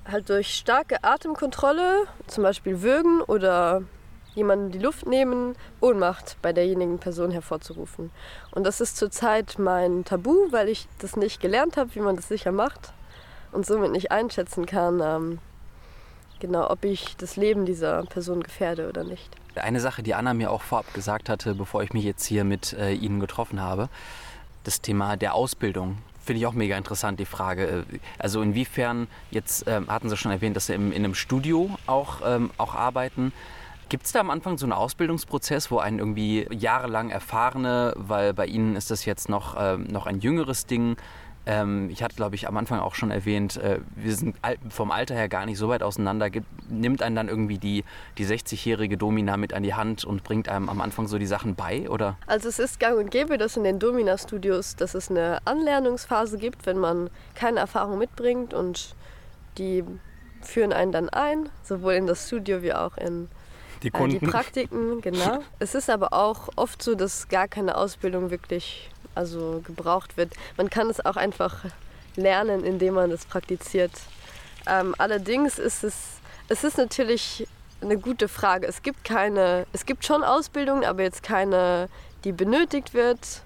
halt 0.08 0.30
durch 0.30 0.56
starke 0.56 1.04
Atemkontrolle, 1.04 2.06
zum 2.28 2.44
Beispiel 2.44 2.82
würgen 2.82 3.22
oder 3.22 3.84
jemanden 4.36 4.72
die 4.72 4.80
Luft 4.80 5.08
nehmen, 5.08 5.56
Ohnmacht 5.80 6.38
bei 6.42 6.54
derjenigen 6.54 7.00
Person 7.00 7.32
hervorzurufen. 7.32 8.12
Und 8.52 8.66
das 8.66 8.82
ist 8.82 8.98
zurzeit 8.98 9.56
mein 9.58 10.04
Tabu, 10.04 10.52
weil 10.52 10.70
ich 10.70 10.88
das 11.00 11.16
nicht 11.16 11.40
gelernt 11.40 11.78
habe, 11.78 11.96
wie 11.96 12.02
man 12.02 12.16
das 12.16 12.28
sicher 12.28 12.52
macht 12.52 12.94
und 13.52 13.66
somit 13.66 13.92
nicht 13.92 14.12
einschätzen 14.12 14.66
kann, 14.66 15.02
ähm, 15.02 15.40
genau, 16.40 16.70
ob 16.70 16.84
ich 16.84 17.16
das 17.18 17.38
Leben 17.38 17.66
dieser 17.66 18.04
Person 18.04 18.44
gefährde 18.44 18.90
oder 18.90 19.04
nicht. 19.04 19.30
Eine 19.56 19.80
Sache, 19.80 20.04
die 20.04 20.14
Anna 20.14 20.34
mir 20.34 20.52
auch 20.52 20.62
vorab 20.62 20.94
gesagt 20.94 21.30
hatte, 21.30 21.56
bevor 21.56 21.82
ich 21.82 21.94
mich 21.94 22.04
jetzt 22.04 22.26
hier 22.26 22.44
mit 22.44 22.74
äh, 22.74 22.92
Ihnen 22.92 23.22
getroffen 23.22 23.62
habe, 23.62 23.88
das 24.66 24.82
Thema 24.82 25.16
der 25.16 25.34
Ausbildung. 25.34 25.98
Finde 26.26 26.40
ich 26.40 26.48
auch 26.48 26.54
mega 26.54 26.76
interessant, 26.76 27.20
die 27.20 27.26
Frage. 27.26 27.86
Äh, 27.92 28.00
Also 28.18 28.42
inwiefern, 28.42 29.08
jetzt 29.30 29.66
ähm, 29.68 29.88
hatten 29.88 30.10
Sie 30.10 30.18
schon 30.18 30.32
erwähnt, 30.32 30.56
dass 30.56 30.66
Sie 30.66 30.74
im, 30.74 30.92
in 30.92 31.06
einem 31.06 31.14
Studio 31.14 31.78
auch, 31.86 32.22
ähm, 32.26 32.50
auch 32.58 32.74
arbeiten. 32.74 33.32
Gibt 33.90 34.08
es 34.08 34.12
da 34.12 34.22
am 34.22 34.32
Anfang 34.32 34.58
so 34.58 34.66
einen 34.66 34.74
Ausbildungsprozess, 34.74 35.70
wo 35.70 35.78
einen 35.78 36.00
irgendwie 36.00 36.48
jahrelang 36.52 37.12
erfahrene, 37.12 37.94
weil 37.96 38.34
bei 38.34 38.48
Ihnen 38.48 38.76
ist 38.76 38.90
das 38.90 39.06
jetzt 39.06 39.30
noch, 39.30 39.56
ähm, 39.60 39.84
noch 39.84 40.08
ein 40.08 40.20
jüngeres 40.20 40.66
Ding, 40.66 40.98
ähm, 41.46 41.90
ich 41.92 42.02
hatte, 42.02 42.16
glaube 42.16 42.36
ich, 42.36 42.48
am 42.48 42.58
Anfang 42.58 42.80
auch 42.80 42.96
schon 42.96 43.12
erwähnt, 43.12 43.58
äh, 43.58 43.80
wir 43.96 44.16
sind 44.16 44.36
vom 44.70 44.92
Alter 44.92 45.16
her 45.16 45.30
gar 45.30 45.46
nicht 45.46 45.58
so 45.58 45.70
weit 45.70 45.84
auseinander. 45.84 46.30
Gibt, 46.30 46.48
nimmt 46.70 47.02
einen 47.02 47.16
dann 47.16 47.30
irgendwie 47.30 47.58
die, 47.58 47.84
die 48.18 48.26
60-jährige 48.26 48.98
Domina 48.98 49.38
mit 49.38 49.54
an 49.54 49.64
die 49.64 49.74
Hand 49.74 50.06
und 50.06 50.24
bringt 50.24 50.50
einem 50.50 50.70
am 50.70 50.82
Anfang 50.82 51.08
so 51.08 51.18
die 51.18 51.28
Sachen 51.28 51.56
bei? 51.56 51.90
Oder? 51.90 52.18
Also 52.26 52.50
es 52.50 52.60
ist 52.60 52.80
gang 52.80 52.98
und 52.98 53.12
gäbe, 53.12 53.38
dass 53.38 53.58
in 53.58 53.64
den 53.64 53.80
Domina-Studios, 53.80 54.76
dass 54.76 54.96
es 54.96 55.12
eine 55.12 55.40
Anlernungsphase 55.46 56.38
gibt, 56.38 56.66
wenn 56.66 56.80
man 56.80 57.10
keine 57.36 57.60
Erfahrung 57.60 58.00
mitbringt 58.00 58.54
und 58.54 58.96
die 59.58 59.84
führen 60.42 60.74
einen 60.74 60.92
dann 60.92 61.10
ein, 61.10 61.50
sowohl 61.64 61.94
in 61.94 62.08
das 62.08 62.28
Studio 62.28 62.62
wie 62.62 62.74
auch 62.74 62.98
in 62.98 63.30
Die 63.84 63.94
äh, 63.94 64.08
die 64.08 64.20
Praktiken, 64.20 65.02
genau. 65.02 65.40
Es 65.60 65.76
ist 65.76 65.90
aber 65.90 66.14
auch 66.14 66.50
oft 66.56 66.82
so, 66.82 66.96
dass 66.96 67.28
gar 67.28 67.48
keine 67.48 67.78
Ausbildung 67.78 68.32
wirklich 68.32 68.90
also 69.16 69.62
gebraucht 69.66 70.18
wird. 70.18 70.34
Man 70.58 70.70
kann 70.70 70.90
es 70.90 71.06
auch 71.06 71.16
einfach 71.16 71.66
lernen, 72.16 72.64
indem 72.64 72.96
man 72.96 73.10
das 73.10 73.26
praktiziert. 73.26 73.92
Ähm, 74.68 74.96
allerdings 74.98 75.60
ist 75.60 75.84
es, 75.84 75.96
es 76.48 76.64
ist 76.64 76.78
natürlich 76.78 77.48
eine 77.82 77.98
gute 77.98 78.28
Frage. 78.28 78.68
Es 78.68 78.82
gibt 78.82 79.04
keine, 79.04 79.66
es 79.74 79.86
gibt 79.86 80.06
schon 80.06 80.24
Ausbildungen, 80.24 80.84
aber 80.84 81.04
jetzt 81.04 81.24
keine, 81.24 81.90
die 82.24 82.32
benötigt 82.32 82.94
wird. 82.94 83.42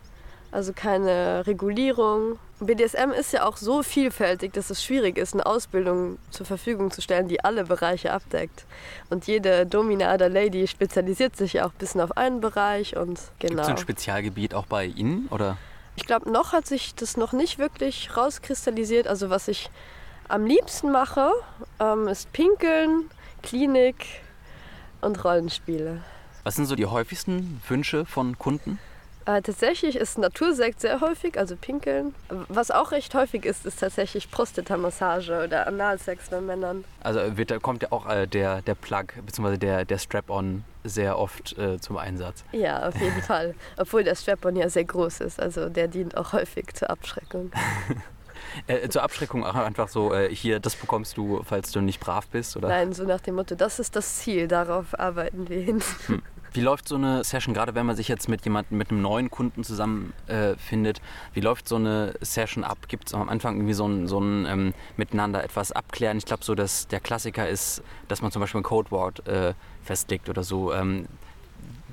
Also 0.51 0.73
keine 0.73 1.45
Regulierung. 1.45 2.39
BDSM 2.65 3.11
ist 3.11 3.31
ja 3.31 3.45
auch 3.45 3.57
so 3.57 3.83
vielfältig, 3.83 4.53
dass 4.53 4.69
es 4.69 4.83
schwierig 4.83 5.17
ist, 5.17 5.33
eine 5.33 5.45
Ausbildung 5.45 6.17
zur 6.29 6.45
Verfügung 6.45 6.91
zu 6.91 7.01
stellen, 7.01 7.27
die 7.27 7.43
alle 7.43 7.63
Bereiche 7.63 8.11
abdeckt. 8.11 8.65
Und 9.09 9.27
jede 9.27 9.65
Domina 9.65 10.13
oder 10.13 10.27
Lady 10.27 10.67
spezialisiert 10.67 11.37
sich 11.37 11.53
ja 11.53 11.65
auch 11.65 11.71
ein 11.71 11.77
bisschen 11.77 12.01
auf 12.01 12.17
einen 12.17 12.41
Bereich 12.41 12.97
und 12.97 13.19
Gibt 13.39 13.51
genau. 13.51 13.63
es 13.63 13.69
ein 13.69 13.77
Spezialgebiet 13.77 14.53
auch 14.53 14.65
bei 14.65 14.85
Ihnen? 14.85 15.27
Oder? 15.31 15.57
Ich 15.95 16.05
glaube, 16.05 16.29
noch 16.29 16.53
hat 16.53 16.67
sich 16.67 16.95
das 16.95 17.17
noch 17.17 17.31
nicht 17.33 17.59
wirklich 17.59 18.15
rauskristallisiert. 18.15 19.07
Also 19.07 19.29
was 19.29 19.47
ich 19.47 19.69
am 20.27 20.45
liebsten 20.45 20.91
mache, 20.91 21.31
ähm, 21.79 22.07
ist 22.07 22.31
Pinkeln, 22.33 23.09
Klinik 23.41 24.05
und 25.01 25.23
Rollenspiele. 25.23 26.01
Was 26.43 26.55
sind 26.55 26.65
so 26.65 26.75
die 26.75 26.85
häufigsten 26.85 27.61
Wünsche 27.67 28.05
von 28.05 28.37
Kunden? 28.37 28.79
Äh, 29.25 29.41
tatsächlich 29.41 29.95
ist 29.95 30.17
Natursekt 30.17 30.81
sehr 30.81 31.01
häufig, 31.01 31.38
also 31.38 31.55
Pinkeln. 31.55 32.15
Was 32.47 32.71
auch 32.71 32.91
recht 32.91 33.13
häufig 33.13 33.45
ist, 33.45 33.65
ist 33.65 33.79
tatsächlich 33.79 34.31
Prostata-Massage 34.31 35.43
oder 35.43 35.67
Analsex 35.67 36.29
bei 36.29 36.41
Männern. 36.41 36.83
Also 37.03 37.38
wird, 37.38 37.51
da 37.51 37.59
kommt 37.59 37.83
ja 37.83 37.91
auch 37.91 38.09
äh, 38.09 38.25
der, 38.27 38.61
der 38.61 38.75
Plug 38.75 39.05
bzw. 39.25 39.57
der, 39.57 39.85
der 39.85 39.97
Strap-on 39.97 40.63
sehr 40.83 41.19
oft 41.19 41.57
äh, 41.57 41.79
zum 41.79 41.97
Einsatz. 41.97 42.43
Ja, 42.51 42.88
auf 42.88 42.95
jeden 42.99 43.21
Fall. 43.21 43.55
Obwohl 43.77 44.03
der 44.03 44.15
Strap-on 44.15 44.55
ja 44.55 44.69
sehr 44.69 44.85
groß 44.85 45.21
ist, 45.21 45.39
also 45.39 45.69
der 45.69 45.88
dient 45.88 46.17
auch 46.17 46.33
häufig 46.33 46.73
zur 46.73 46.89
Abschreckung. 46.89 47.51
Äh, 48.67 48.89
zur 48.89 49.03
Abschreckung 49.03 49.45
auch 49.45 49.53
einfach 49.53 49.89
so, 49.89 50.13
äh, 50.13 50.33
hier, 50.33 50.59
das 50.59 50.75
bekommst 50.75 51.17
du, 51.17 51.41
falls 51.43 51.71
du 51.71 51.81
nicht 51.81 51.99
brav 51.99 52.27
bist, 52.27 52.57
oder? 52.57 52.67
Nein, 52.67 52.93
so 52.93 53.03
nach 53.03 53.21
dem 53.21 53.35
Motto, 53.35 53.53
das 53.53 53.79
ist 53.79 53.95
das 53.95 54.17
Ziel, 54.17 54.47
darauf 54.47 54.99
arbeiten 54.99 55.49
wir 55.49 55.61
hin. 55.61 55.83
Wie 56.53 56.62
läuft 56.62 56.88
so 56.88 56.96
eine 56.96 57.24
Session, 57.24 57.53
gerade 57.53 57.75
wenn 57.75 57.86
man 57.86 57.96
sich 57.96 58.08
jetzt 58.08 58.27
mit 58.27 58.44
jemandem, 58.44 58.77
mit 58.77 58.89
einem 58.89 59.01
neuen 59.01 59.29
Kunden 59.29 59.63
zusammenfindet, 59.63 60.98
äh, 60.98 61.01
wie 61.34 61.41
läuft 61.41 61.68
so 61.68 61.75
eine 61.75 62.13
Session 62.22 62.63
ab? 62.63 62.77
Gibt 62.88 63.08
es 63.08 63.13
am 63.13 63.29
Anfang 63.29 63.56
irgendwie 63.58 63.74
so 63.74 63.88
ein, 63.88 64.08
so 64.08 64.20
ein 64.20 64.46
ähm, 64.46 64.74
Miteinander 64.98 65.44
etwas 65.44 65.72
abklären? 65.72 66.18
Ich 66.18 66.25
glaube 66.25 66.44
so, 66.44 66.56
dass 66.56 66.88
der 66.88 67.00
Klassiker 67.00 67.48
ist, 67.48 67.84
dass 68.08 68.22
man 68.22 68.32
zum 68.32 68.39
Beispiel 68.41 68.62
ein 68.62 68.63
Codewort 68.63 69.27
äh, 69.27 69.53
festlegt 69.84 70.29
oder 70.29 70.44
so. 70.44 70.74
Ähm, 70.74 71.08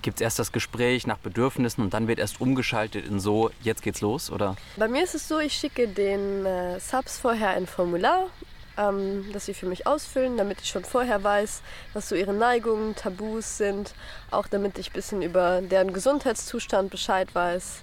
Gibt 0.03 0.19
es 0.19 0.21
erst 0.21 0.39
das 0.39 0.53
Gespräch 0.53 1.07
nach 1.07 1.19
Bedürfnissen 1.19 1.83
und 1.83 1.93
dann 1.93 2.07
wird 2.07 2.19
erst 2.19 2.41
umgeschaltet 2.41 3.07
in 3.07 3.19
so, 3.19 3.51
jetzt 3.63 3.83
geht's 3.83 4.01
los, 4.01 4.31
oder? 4.31 4.57
Bei 4.77 4.89
mir 4.89 5.03
ist 5.03 5.15
es 5.15 5.27
so, 5.27 5.39
ich 5.39 5.55
schicke 5.55 5.89
den 5.89 6.47
äh, 6.47 6.79
Subs 6.79 7.19
vorher 7.19 7.51
ein 7.51 7.67
Formular 7.67 8.27
ähm, 8.77 9.27
das 9.33 9.47
sie 9.47 9.55
für 9.55 9.67
mich 9.67 9.87
ausfüllen, 9.87 10.37
damit 10.37 10.61
ich 10.61 10.69
schon 10.69 10.85
vorher 10.85 11.23
weiß, 11.23 11.63
was 11.93 12.09
so 12.09 12.15
ihre 12.15 12.33
Neigungen, 12.33 12.95
Tabus 12.95 13.59
sind, 13.59 13.95
auch 14.31 14.47
damit 14.47 14.79
ich 14.79 14.91
ein 14.91 14.95
bisschen 14.95 15.23
über 15.23 15.63
deren 15.63 15.93
Gesundheitszustand 15.93 16.91
Bescheid 16.91 17.35
weiß. 17.35 17.83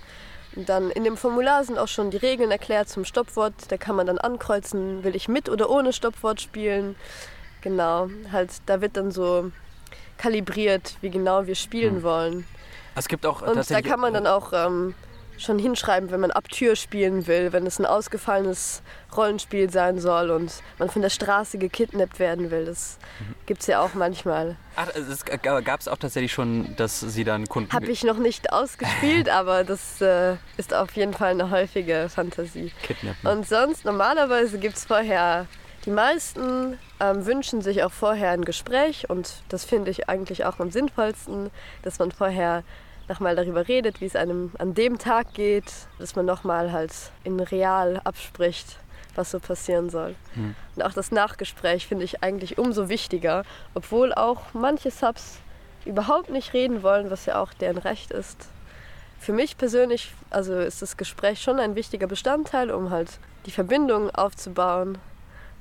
Und 0.56 0.70
dann 0.70 0.92
in 0.92 1.04
dem 1.04 1.18
Formular 1.18 1.64
sind 1.64 1.80
auch 1.80 1.88
schon 1.88 2.12
die 2.12 2.18
Regeln 2.18 2.52
erklärt 2.52 2.90
zum 2.90 3.06
Stoppwort. 3.06 3.54
Da 3.70 3.78
kann 3.78 3.96
man 3.96 4.06
dann 4.06 4.20
ankreuzen, 4.20 5.04
will 5.04 5.16
ich 5.16 5.28
mit 5.28 5.50
oder 5.50 5.70
ohne 5.70 5.94
Stoppwort 5.94 6.42
spielen. 6.42 6.96
Genau, 7.62 8.10
halt, 8.32 8.52
da 8.68 8.82
wird 8.82 8.98
dann 8.98 9.12
so 9.12 9.52
kalibriert, 10.18 10.96
wie 11.02 11.10
genau 11.10 11.48
wir 11.48 11.56
spielen 11.56 11.96
hm. 11.96 12.04
wollen. 12.04 12.48
Es 12.96 13.08
gibt 13.08 13.26
auch 13.26 13.42
und 13.42 13.72
da 13.72 13.82
kann 13.82 14.00
man 14.00 14.14
dann 14.14 14.28
auch 14.28 14.54
ähm, 14.54 14.94
schon 15.44 15.60
hinschreiben, 15.60 16.12
wenn 16.12 16.20
man 16.20 16.32
ab 16.32 16.50
Tür 16.50 16.76
spielen 16.76 17.28
will, 17.28 17.54
wenn 17.54 17.66
es 17.66 17.80
ein 17.80 17.86
ausgefallenes 17.86 18.82
Rollenspiel 19.16 19.70
sein 19.70 20.00
soll 20.00 20.32
und 20.32 20.52
man 20.80 20.90
von 20.90 21.02
der 21.02 21.10
Straße 21.10 21.58
gekidnappt 21.58 22.20
werden 22.20 22.52
will. 22.52 22.66
Das 22.66 22.98
mhm. 23.20 23.36
gibt 23.46 23.62
es 23.62 23.68
ja 23.68 23.82
auch 23.82 23.94
manchmal. 23.94 24.56
Ach, 24.76 24.88
es 24.96 25.26
gab 25.26 25.80
es 25.80 25.88
auch 25.88 25.98
tatsächlich 25.98 26.32
schon, 26.32 26.76
dass 26.78 27.00
Sie 27.00 27.24
dann 27.24 27.48
Kunden... 27.48 27.72
Habe 27.72 27.92
ich 27.92 28.04
noch 28.04 28.18
nicht 28.18 28.52
ausgespielt, 28.52 29.30
aber 29.34 29.64
das 29.64 30.02
äh, 30.02 30.38
ist 30.58 30.74
auf 30.74 30.92
jeden 30.94 31.14
Fall 31.14 31.32
eine 31.32 31.52
häufige 31.52 32.10
Fantasie. 32.10 32.72
Kidnappen. 32.82 33.30
Und 33.30 33.48
sonst, 33.48 33.86
normalerweise 33.86 34.58
gibt 34.58 34.78
es 34.78 34.86
vorher... 34.86 35.48
Die 35.86 35.92
meisten 35.92 36.80
ähm, 37.02 37.26
wünschen 37.26 37.62
sich 37.62 37.84
auch 37.84 37.92
vorher 37.92 38.32
ein 38.32 38.46
Gespräch 38.46 39.10
und 39.10 39.44
das 39.50 39.66
finde 39.66 39.92
ich 39.92 40.08
eigentlich 40.08 40.46
auch 40.46 40.60
am 40.60 40.72
sinnvollsten, 40.72 41.52
dass 41.82 42.00
man 42.00 42.14
vorher 42.14 42.64
nochmal 43.08 43.36
darüber 43.36 43.68
redet, 43.68 44.02
wie 44.02 44.06
es 44.06 44.16
einem 44.16 44.52
an 44.58 44.74
dem 44.74 44.98
Tag 44.98 45.34
geht, 45.34 45.72
dass 46.00 46.16
man 46.16 46.26
nochmal 46.26 46.72
halt 46.72 46.94
in 47.24 47.40
real 47.40 48.00
abspricht, 48.04 48.78
was 49.16 49.32
so 49.32 49.40
passieren 49.40 49.90
soll. 49.90 50.16
Hm. 50.34 50.56
Und 50.76 50.84
auch 50.84 50.94
das 50.94 51.12
Nachgespräch 51.12 51.88
finde 51.88 52.06
ich 52.06 52.24
eigentlich 52.24 52.58
umso 52.58 52.90
wichtiger, 52.90 53.44
obwohl 53.74 54.14
auch 54.14 54.54
manche 54.54 54.92
Subs 54.92 55.40
überhaupt 55.86 56.30
nicht 56.30 56.54
reden 56.54 56.82
wollen, 56.84 57.12
was 57.12 57.26
ja 57.26 57.42
auch 57.42 57.54
deren 57.54 57.78
Recht 57.78 58.12
ist. 58.12 58.48
Für 59.20 59.34
mich 59.34 59.58
persönlich 59.58 60.14
also 60.30 60.56
ist 60.56 60.82
das 60.82 60.98
Gespräch 60.98 61.42
schon 61.42 61.60
ein 61.60 61.76
wichtiger 61.76 62.08
Bestandteil, 62.08 62.72
um 62.72 62.90
halt 62.90 63.20
die 63.46 63.52
Verbindung 63.52 64.10
aufzubauen 64.10 64.98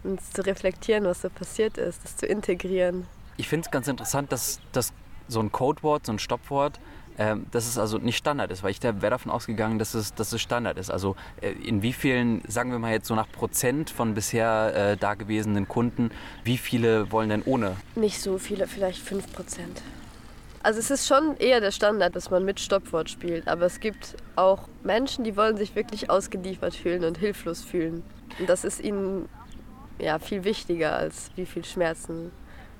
und 0.04 0.20
zu 0.20 0.42
reflektieren, 0.42 1.04
was 1.04 1.22
so 1.22 1.30
passiert 1.30 1.78
ist, 1.78 2.02
das 2.04 2.16
zu 2.16 2.26
integrieren. 2.26 3.06
Ich 3.37 3.49
finde 3.49 3.66
es 3.66 3.70
ganz 3.70 3.88
interessant, 3.88 4.32
dass, 4.32 4.61
dass 4.72 4.92
so 5.28 5.40
ein 5.40 5.52
Codewort, 5.52 6.06
so 6.06 6.12
ein 6.12 6.18
Stoppwort 6.18 6.80
ähm, 7.19 7.47
dass 7.50 7.66
es 7.66 7.78
also 7.78 7.99
nicht 7.99 8.16
Standard 8.16 8.50
ist, 8.50 8.62
weil 8.62 8.71
ich 8.71 8.83
wäre 8.83 9.11
davon 9.11 9.31
ausgegangen, 9.31 9.78
dass 9.78 9.95
es, 9.95 10.14
dass 10.14 10.33
es 10.33 10.40
Standard 10.40 10.78
ist. 10.78 10.90
Also 10.90 11.16
äh, 11.40 11.50
in 11.50 11.83
wie 11.83 11.92
vielen, 11.92 12.42
sagen 12.49 12.71
wir 12.71 12.78
mal 12.78 12.92
jetzt 12.92 13.07
so 13.07 13.14
nach 13.14 13.31
Prozent 13.31 13.90
von 13.90 14.14
bisher 14.14 14.92
äh, 14.92 14.97
dagewesenen 14.97 15.69
Kunden, 15.69 16.11
wie 16.45 16.59
viele 16.59 17.12
wollen 17.12 17.28
denn 17.28 17.42
ohne? 17.45 17.76
Nicht 17.95 18.21
so 18.21 18.38
viele, 18.38 18.66
vielleicht 18.66 19.00
5 19.00 19.33
Prozent. 19.33 19.83
Also 20.62 20.78
es 20.78 20.90
ist 20.90 21.09
schon 21.09 21.37
eher 21.38 21.61
der 21.61 21.73
Standard, 21.73 22.14
dass 22.14 22.31
man 22.31 22.45
mit 22.45 22.61
Stoppwort 22.61 23.11
spielt, 23.11 23.49
aber 23.49 23.66
es 23.66 23.81
gibt 23.81 24.16
auch 24.37 24.69
Menschen, 24.85 25.25
die 25.25 25.37
wollen 25.37 25.57
sich 25.57 25.75
wirklich 25.75 26.09
ausgeliefert 26.09 26.75
fühlen 26.75 27.04
und 27.04 27.19
hilflos 27.19 27.62
fühlen. 27.62 28.04
Und 28.38 28.49
das 28.49 28.64
ist 28.64 28.81
ihnen 28.81 29.28
ja 29.99 30.19
viel 30.19 30.45
wichtiger 30.45 30.97
als 30.97 31.31
wie 31.35 31.47
viel 31.47 31.64
Schmerzen 31.64 32.31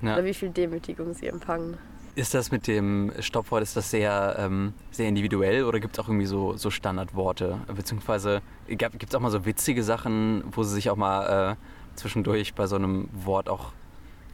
ja. 0.01 0.13
oder 0.13 0.23
wie 0.25 0.33
viel 0.33 0.49
Demütigung 0.49 1.13
sie 1.13 1.27
empfangen. 1.27 1.77
Ist 2.15 2.35
das 2.35 2.51
mit 2.51 2.67
dem 2.67 3.11
Stoppwort, 3.19 3.63
ist 3.63 3.75
das 3.75 3.89
sehr, 3.89 4.35
ähm, 4.37 4.73
sehr 4.91 5.07
individuell 5.07 5.63
oder 5.63 5.79
gibt 5.79 5.95
es 5.95 5.99
auch 5.99 6.09
irgendwie 6.09 6.27
so, 6.27 6.55
so 6.57 6.69
Standardworte? 6.69 7.59
Beziehungsweise 7.75 8.41
gibt 8.67 9.09
es 9.09 9.15
auch 9.15 9.19
mal 9.19 9.31
so 9.31 9.45
witzige 9.45 9.83
Sachen, 9.83 10.43
wo 10.51 10.61
sie 10.61 10.75
sich 10.75 10.91
auch 10.91 10.95
mal 10.95 11.53
äh, 11.53 11.55
zwischendurch 11.95 12.53
bei 12.53 12.67
so 12.67 12.75
einem 12.75 13.09
Wort 13.13 13.49
auch 13.49 13.71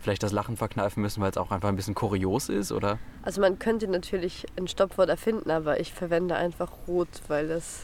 vielleicht 0.01 0.24
das 0.24 0.33
Lachen 0.33 0.57
verkneifen 0.57 1.01
müssen, 1.01 1.21
weil 1.21 1.31
es 1.31 1.38
auch 1.38 1.51
einfach 1.51 1.69
ein 1.69 1.77
bisschen 1.77 1.95
kurios 1.95 2.50
ist, 2.50 2.74
oder? 2.74 3.00
Also 3.24 3.39
man 3.39 3.59
könnte 3.59 3.88
natürlich 3.88 4.45
ein 4.57 4.67
Stoppwort 4.67 5.09
erfinden, 5.09 5.50
aber 5.50 5.79
ich 5.79 5.93
verwende 5.93 6.36
einfach 6.36 6.71
rot, 6.88 7.07
weil 7.29 7.48
das... 7.48 7.83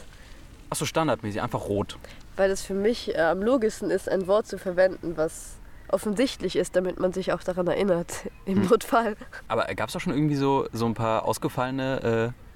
Achso, 0.68 0.84
standardmäßig, 0.84 1.40
einfach 1.40 1.68
rot. 1.68 1.98
Weil 2.36 2.50
es 2.50 2.62
für 2.62 2.74
mich 2.74 3.14
äh, 3.14 3.20
am 3.20 3.42
logischsten 3.42 3.90
ist, 3.90 4.08
ein 4.10 4.26
Wort 4.26 4.46
zu 4.46 4.58
verwenden, 4.58 5.16
was 5.16 5.56
offensichtlich 5.90 6.56
ist, 6.56 6.76
damit 6.76 7.00
man 7.00 7.12
sich 7.12 7.32
auch 7.32 7.42
daran 7.42 7.66
erinnert, 7.66 8.30
im 8.44 8.62
hm. 8.62 8.68
Notfall. 8.68 9.16
Aber 9.48 9.64
gab 9.74 9.88
es 9.88 9.96
auch 9.96 10.00
schon 10.00 10.14
irgendwie 10.14 10.36
so, 10.36 10.68
so 10.72 10.86
ein 10.86 10.94
paar 10.94 11.24
ausgefallene... 11.24 12.32
Äh 12.34 12.46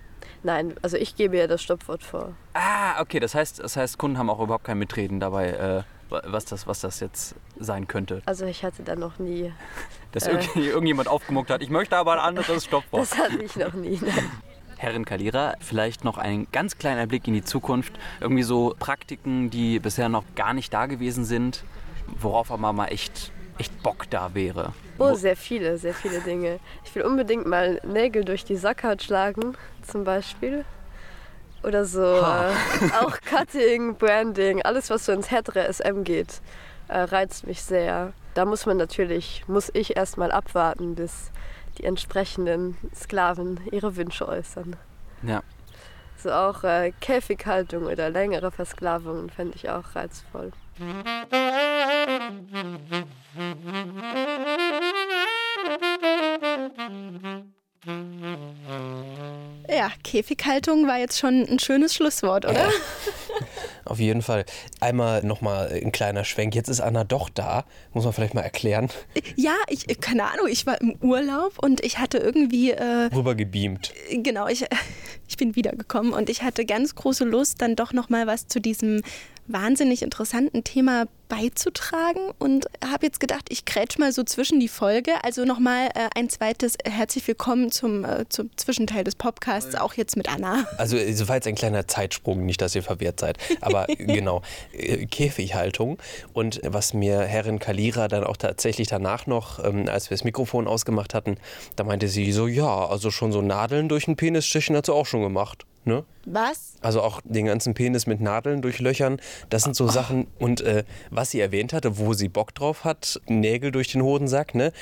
Nein, 0.42 0.75
also 0.80 0.96
ich 0.96 1.16
gebe 1.16 1.37
ja 1.37 1.46
das 1.46 1.62
Stoppwort 1.62 2.02
vor. 2.02 2.32
Ah, 2.54 3.00
okay, 3.00 3.20
das 3.20 3.34
heißt, 3.34 3.60
das 3.60 3.76
heißt 3.76 3.99
Kunden 3.99 4.16
haben 4.16 4.30
auch 4.30 4.40
überhaupt 4.40 4.64
kein 4.64 4.78
Mitreden 4.78 5.20
dabei, 5.20 5.50
äh, 5.50 5.82
was, 6.08 6.46
das, 6.46 6.66
was 6.66 6.80
das 6.80 7.00
jetzt 7.00 7.34
sein 7.58 7.87
könnte. 7.88 8.22
Also 8.26 8.46
ich 8.46 8.64
hatte 8.64 8.82
da 8.82 8.96
noch 8.96 9.18
nie... 9.18 9.52
Dass 10.12 10.26
äh, 10.26 10.40
irgendjemand 10.56 11.08
aufgemuckt 11.08 11.50
hat, 11.50 11.62
ich 11.62 11.70
möchte 11.70 11.96
aber 11.96 12.14
ein 12.14 12.18
anderes 12.18 12.64
Stoppwort. 12.64 13.02
Das 13.02 13.16
hatte 13.16 13.42
ich 13.42 13.54
noch 13.56 13.75
nie, 13.75 14.00
nein. 14.02 14.30
Herrin 14.80 15.04
Kalira, 15.04 15.56
vielleicht 15.60 16.04
noch 16.04 16.16
ein 16.16 16.46
ganz 16.52 16.78
kleiner 16.78 17.06
Blick 17.06 17.28
in 17.28 17.34
die 17.34 17.44
Zukunft. 17.44 17.92
Irgendwie 18.18 18.42
so 18.42 18.75
Praktiken, 18.78 19.50
die 19.50 19.78
bisher 19.78 20.08
noch 20.08 20.25
gar 20.34 20.54
nicht 20.54 20.72
da 20.72 20.87
gewesen 20.87 21.26
sind, 21.26 21.64
worauf 22.19 22.50
aber 22.50 22.73
mal 22.73 22.87
echt, 22.87 23.33
echt 23.59 23.83
Bock 23.83 24.09
da 24.11 24.35
wäre? 24.35 24.73
Oh, 24.99 25.14
sehr 25.14 25.37
viele, 25.37 25.79
sehr 25.79 25.95
viele 25.95 26.21
Dinge. 26.21 26.61
Ich 26.85 26.95
will 26.95 27.02
unbedingt 27.02 27.47
mal 27.47 27.81
Nägel 27.85 28.25
durch 28.25 28.45
die 28.45 28.57
Sackhaut 28.57 29.02
schlagen, 29.02 29.57
zum 29.83 30.05
Beispiel. 30.05 30.64
Oder 31.62 31.85
so 31.85 32.02
äh, 32.02 32.52
auch 33.00 33.19
Cutting, 33.29 33.97
Branding, 33.97 34.62
alles, 34.62 34.90
was 34.90 35.07
so 35.07 35.12
ins 35.12 35.31
härtere 35.31 35.73
SM 35.73 36.05
geht, 36.05 36.40
äh, 36.88 37.00
reizt 37.00 37.47
mich 37.47 37.62
sehr. 37.62 38.12
Da 38.35 38.45
muss 38.45 38.67
man 38.67 38.76
natürlich, 38.76 39.45
muss 39.47 39.71
ich 39.75 39.97
erstmal 39.97 40.33
abwarten, 40.33 40.95
bis 40.95 41.31
die 41.79 41.85
entsprechenden 41.85 42.76
Sklaven 42.95 43.61
ihre 43.71 43.97
Wünsche 43.97 44.26
äußern. 44.29 44.76
Ja. 45.23 45.43
So 46.17 46.31
auch 46.33 46.64
äh, 46.64 46.93
Käfighaltung 47.00 47.85
oder 47.85 48.11
längere 48.11 48.50
Versklavungen 48.50 49.31
fände 49.31 49.57
ich 49.57 49.71
auch 49.71 49.95
reizvoll. 49.95 50.52
Ja, 59.68 59.92
Käfighaltung 60.04 60.87
war 60.87 60.99
jetzt 60.99 61.18
schon 61.18 61.46
ein 61.49 61.58
schönes 61.58 61.94
Schlusswort, 61.94 62.44
oder? 62.44 62.64
Ja. 62.64 62.70
Auf 63.84 63.99
jeden 63.99 64.22
Fall. 64.22 64.44
Einmal 64.80 65.25
nochmal 65.25 65.68
ein 65.82 65.90
kleiner 65.90 66.25
Schwenk. 66.25 66.54
Jetzt 66.54 66.68
ist 66.68 66.80
Anna 66.80 67.04
doch 67.04 67.28
da. 67.28 67.64
Muss 67.92 68.04
man 68.04 68.12
vielleicht 68.12 68.34
mal 68.34 68.42
erklären. 68.42 68.88
Ja, 69.37 69.54
ich, 69.68 69.87
keine 70.00 70.30
Ahnung, 70.30 70.49
ich 70.49 70.66
war 70.66 70.80
im 70.80 70.96
Urlaub 71.00 71.58
und 71.62 71.82
ich 71.84 71.99
hatte 71.99 72.18
irgendwie. 72.18 72.72
Äh, 72.72 73.10
Rüber 73.14 73.34
gebeamt. 73.34 73.92
Genau, 74.10 74.49
ich, 74.49 74.64
ich 75.28 75.37
bin 75.37 75.56
wiedergekommen 75.56 76.12
und 76.12 76.28
ich 76.28 76.42
hatte 76.42 76.66
ganz 76.66 76.94
große 76.94 77.25
Lust, 77.25 77.62
dann 77.62 77.75
doch 77.75 77.92
nochmal 77.92 78.26
was 78.26 78.46
zu 78.46 78.60
diesem 78.60 79.02
wahnsinnig 79.52 80.02
interessanten 80.02 80.64
Thema 80.64 81.07
beizutragen 81.30 82.33
und 82.38 82.66
habe 82.85 83.07
jetzt 83.07 83.21
gedacht, 83.21 83.47
ich 83.49 83.64
krätsch 83.64 83.99
mal 83.99 84.12
so 84.12 84.25
zwischen 84.25 84.61
die 84.61 84.69
Folge. 84.69 85.12
Also 85.23 85.45
nochmal 85.45 85.87
äh, 85.95 86.09
ein 86.16 86.28
zweites 86.28 86.75
herzlich 86.85 87.26
willkommen 87.26 87.71
zum, 87.71 88.04
äh, 88.04 88.28
zum 88.28 88.50
Zwischenteil 88.57 89.04
des 89.04 89.14
Podcasts, 89.14 89.76
auch 89.76 89.95
jetzt 89.95 90.16
mit 90.16 90.28
Anna. 90.28 90.66
Also 90.76 90.97
es 90.97 91.26
war 91.28 91.37
jetzt 91.37 91.47
ein 91.47 91.54
kleiner 91.54 91.87
Zeitsprung, 91.87 92.45
nicht, 92.45 92.61
dass 92.61 92.75
ihr 92.75 92.83
verwehrt 92.83 93.21
seid, 93.21 93.38
aber 93.61 93.87
genau, 93.99 94.42
äh, 94.73 95.07
Käfighaltung 95.07 95.99
und 96.33 96.61
was 96.64 96.95
mir 96.95 97.21
Herrin 97.21 97.61
Kalira 97.61 98.09
dann 98.09 98.25
auch 98.25 98.37
tatsächlich 98.37 98.88
danach 98.88 99.26
noch, 99.26 99.64
ähm, 99.64 99.88
als 99.88 100.11
wir 100.11 100.16
das 100.16 100.25
Mikrofon 100.25 100.66
ausgemacht 100.66 101.14
hatten, 101.14 101.37
da 101.76 101.85
meinte 101.85 102.09
sie 102.09 102.33
so, 102.33 102.49
ja, 102.49 102.87
also 102.88 103.12
schon 103.12 103.30
so 103.30 103.40
Nadeln 103.40 103.88
durch 103.88 104.07
den 104.07 104.16
Penis 104.16 104.47
stechen 104.47 104.75
hat 104.76 104.87
sie 104.87 104.92
auch 104.92 105.07
schon 105.07 105.23
gemacht. 105.23 105.64
Ne? 105.84 106.04
Was? 106.26 106.75
Also 106.82 107.00
auch 107.00 107.22
den 107.25 107.46
ganzen 107.46 107.72
Penis 107.72 108.06
mit 108.06 108.20
Nadeln 108.20 108.60
durchlöchern. 108.60 109.18
Das 109.49 109.62
sind 109.62 109.75
so 109.75 109.84
oh. 109.84 109.88
Sachen. 109.88 110.26
Und 110.38 110.60
äh, 110.60 110.84
was 111.10 111.30
sie 111.30 111.40
erwähnt 111.40 111.72
hatte, 111.72 111.96
wo 111.99 112.12
sie 112.12 112.28
Bock 112.28 112.54
drauf 112.54 112.84
hat, 112.84 113.20
Nägel 113.26 113.72
durch 113.72 113.88
den 113.88 114.02
Hodensack, 114.02 114.54
ne? 114.54 114.72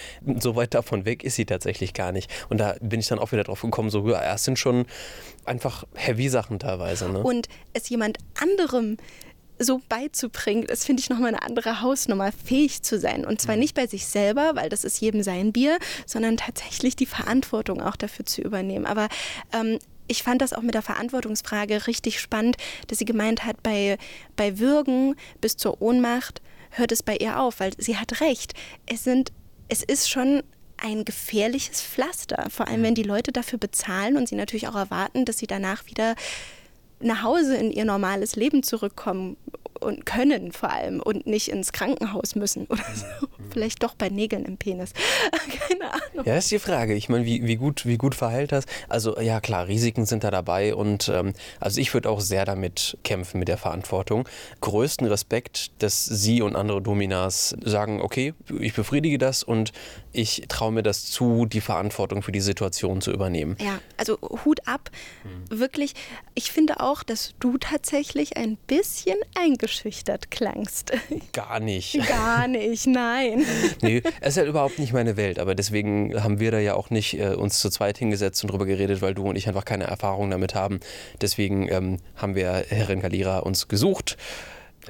So 0.41 0.57
weit 0.57 0.75
davon 0.75 1.05
weg 1.05 1.23
ist 1.23 1.37
sie 1.37 1.45
tatsächlich 1.45 1.95
gar 1.95 2.11
nicht. 2.11 2.31
Und 2.49 2.59
da 2.59 2.75
bin 2.81 2.99
ich 2.99 3.07
dann 3.07 3.21
auch 3.21 3.31
wieder 3.31 3.45
drauf 3.45 3.63
gekommen, 3.63 3.91
so, 3.91 4.09
ja, 4.09 4.23
erst 4.23 4.45
sind 4.45 4.59
schon 4.59 4.87
einfach 5.45 5.85
heavy 5.95 6.29
Sachen 6.29 6.59
teilweise. 6.59 7.09
Ne? 7.09 7.23
Und 7.23 7.49
es 7.73 7.89
jemand 7.89 8.19
anderem 8.41 8.97
so 9.61 9.81
beizubringen, 9.89 10.67
das 10.67 10.85
finde 10.85 11.01
ich 11.01 11.11
nochmal 11.11 11.29
eine 11.29 11.43
andere 11.43 11.81
Hausnummer, 11.81 12.31
fähig 12.33 12.83
zu 12.83 12.99
sein. 12.99 13.25
Und 13.25 13.41
zwar 13.41 13.57
nicht 13.57 13.75
bei 13.75 13.87
sich 13.87 14.07
selber, 14.07 14.53
weil 14.55 14.69
das 14.69 14.85
ist 14.85 15.01
jedem 15.01 15.23
sein 15.23 15.53
Bier, 15.53 15.79
sondern 16.07 16.37
tatsächlich 16.37 16.97
die 16.97 17.07
Verantwortung 17.07 17.81
auch 17.81 17.97
dafür 17.97 18.25
zu 18.25 18.43
übernehmen. 18.43 18.87
Aber 18.87 19.09
ähm, 19.53 19.79
ich 20.09 20.23
fand 20.23 20.43
das 20.43 20.53
auch 20.53 20.63
mit 20.63 20.75
der 20.75 20.83
Verantwortungsfrage 20.83 21.87
richtig 21.87 22.21
spannend, 22.21 22.57
dass 22.89 22.99
sie 22.99 23.05
gemeint 23.05 23.45
hat, 23.45 23.63
bei, 23.63 23.99
bei 24.37 24.59
Würgen 24.59 25.15
bis 25.41 25.57
zur 25.57 25.81
Ohnmacht 25.81 26.43
hört 26.71 26.93
es 26.93 27.03
bei 27.03 27.17
ihr 27.17 27.41
auf, 27.41 27.61
weil 27.61 27.73
sie 27.79 27.97
hat 27.97 28.21
recht. 28.21 28.55
Es 28.87 29.05
sind, 29.05 29.33
es 29.69 29.83
ist 29.83 30.11
schon 30.11 30.43
ein 30.77 31.05
gefährliches 31.05 31.83
Pflaster, 31.83 32.47
vor 32.51 32.69
allem 32.69 32.83
wenn 32.83 32.95
die 32.95 33.03
Leute 33.03 33.33
dafür 33.33 33.59
bezahlen 33.59 34.17
und 34.17 34.29
sie 34.29 34.37
natürlich 34.37 34.69
auch 34.69 34.77
erwarten, 34.77 35.25
dass 35.25 35.39
sie 35.39 35.47
danach 35.47 35.87
wieder 35.87 36.15
nach 37.01 37.23
Hause 37.23 37.57
in 37.57 37.71
ihr 37.71 37.85
normales 37.85 38.37
Leben 38.37 38.63
zurückkommen 38.63 39.37
und 39.81 40.07
können 40.07 40.53
vor 40.53 40.71
allem 40.71 41.01
und 41.01 41.27
nicht 41.27 41.49
ins 41.49 41.73
Krankenhaus 41.73 42.35
müssen 42.35 42.67
oder 42.67 42.85
so. 42.95 43.05
Mhm. 43.27 43.51
Vielleicht 43.51 43.83
doch 43.83 43.95
bei 43.95 44.09
Nägeln 44.09 44.45
im 44.45 44.57
Penis. 44.57 44.93
Keine 45.69 45.93
Ahnung. 45.93 46.27
Ja, 46.27 46.37
ist 46.37 46.51
die 46.51 46.59
Frage. 46.59 46.95
Ich 46.95 47.09
meine, 47.09 47.25
wie, 47.25 47.47
wie, 47.47 47.57
gut, 47.57 47.87
wie 47.87 47.97
gut 47.97 48.15
verheilt 48.15 48.53
das? 48.53 48.65
Also 48.89 49.19
ja 49.19 49.41
klar, 49.41 49.69
Risiken 49.69 50.07
sind 50.07 50.25
da 50.25 50.31
dabei 50.31 50.75
und 50.75 51.09
ähm, 51.09 51.33
also 51.61 51.81
ich 51.81 51.95
würde 51.95 52.11
auch 52.11 52.21
sehr 52.21 52.45
damit 52.45 52.99
kämpfen 53.05 53.39
mit 53.39 53.49
der 53.49 53.59
Verantwortung. 53.59 54.29
Größten 54.61 55.07
Respekt, 55.07 55.71
dass 55.83 56.05
Sie 56.05 56.43
und 56.43 56.57
andere 56.57 56.83
Dominas 56.83 57.57
sagen, 57.65 58.01
okay, 58.01 58.35
ich 58.61 58.75
befriedige 58.75 59.19
das 59.19 59.43
und 59.43 59.73
ich 60.19 60.43
traue 60.49 60.73
mir 60.73 60.83
das 60.83 61.05
zu, 61.05 61.47
die 61.47 61.61
Verantwortung 61.61 62.23
für 62.23 62.33
die 62.33 62.41
Situation 62.41 63.01
zu 63.01 63.13
übernehmen. 63.13 63.57
Ja, 63.61 63.79
also 63.97 64.19
Hut 64.45 64.67
ab. 64.67 64.91
Mhm. 65.23 65.61
Wirklich, 65.61 65.95
ich 66.35 66.51
finde 66.51 66.81
auch, 66.81 67.05
dass 67.05 67.35
du 67.39 67.57
tatsächlich 67.57 68.37
ein 68.37 68.57
bisschen 68.67 69.17
eingeschüchtert 69.39 70.33
klangst. 70.33 70.93
Gar 71.33 71.61
nicht. 71.61 71.97
Gar 72.09 72.49
nicht, 72.49 72.89
nein. 72.89 73.47
nee, 73.83 74.03
es 74.21 74.31
ist 74.31 74.37
ja 74.39 74.45
überhaupt 74.45 74.81
nicht 74.81 74.93
meine 74.93 75.17
Welt, 75.17 75.39
aber 75.39 75.55
deswegen 75.55 76.21
haben 76.21 76.41
wir 76.41 76.51
da 76.51 76.59
ja 76.59 76.75
auch 76.75 76.91
nicht 76.91 77.17
äh, 77.19 77.35
uns 77.35 77.61
zu 77.61 77.71
zweit 77.71 77.99
hingesetzt 77.99 78.43
und 78.43 78.51
drüber 78.51 78.67
geredet, 78.67 79.01
weil 79.01 79.15
du 79.15 79.23
und 79.23 79.37
ich 79.37 79.47
einfach 79.47 79.65
keine 79.65 79.85
Erfahrung 79.85 80.31
damit 80.31 80.57
haben. 80.57 80.81
Deswegen 81.21 81.71
ähm, 81.71 81.99
haben 82.17 82.35
wir 82.35 82.65
Herrin 82.69 83.01
Kalira 83.01 83.39
uns 83.39 83.69
gesucht 83.69 84.17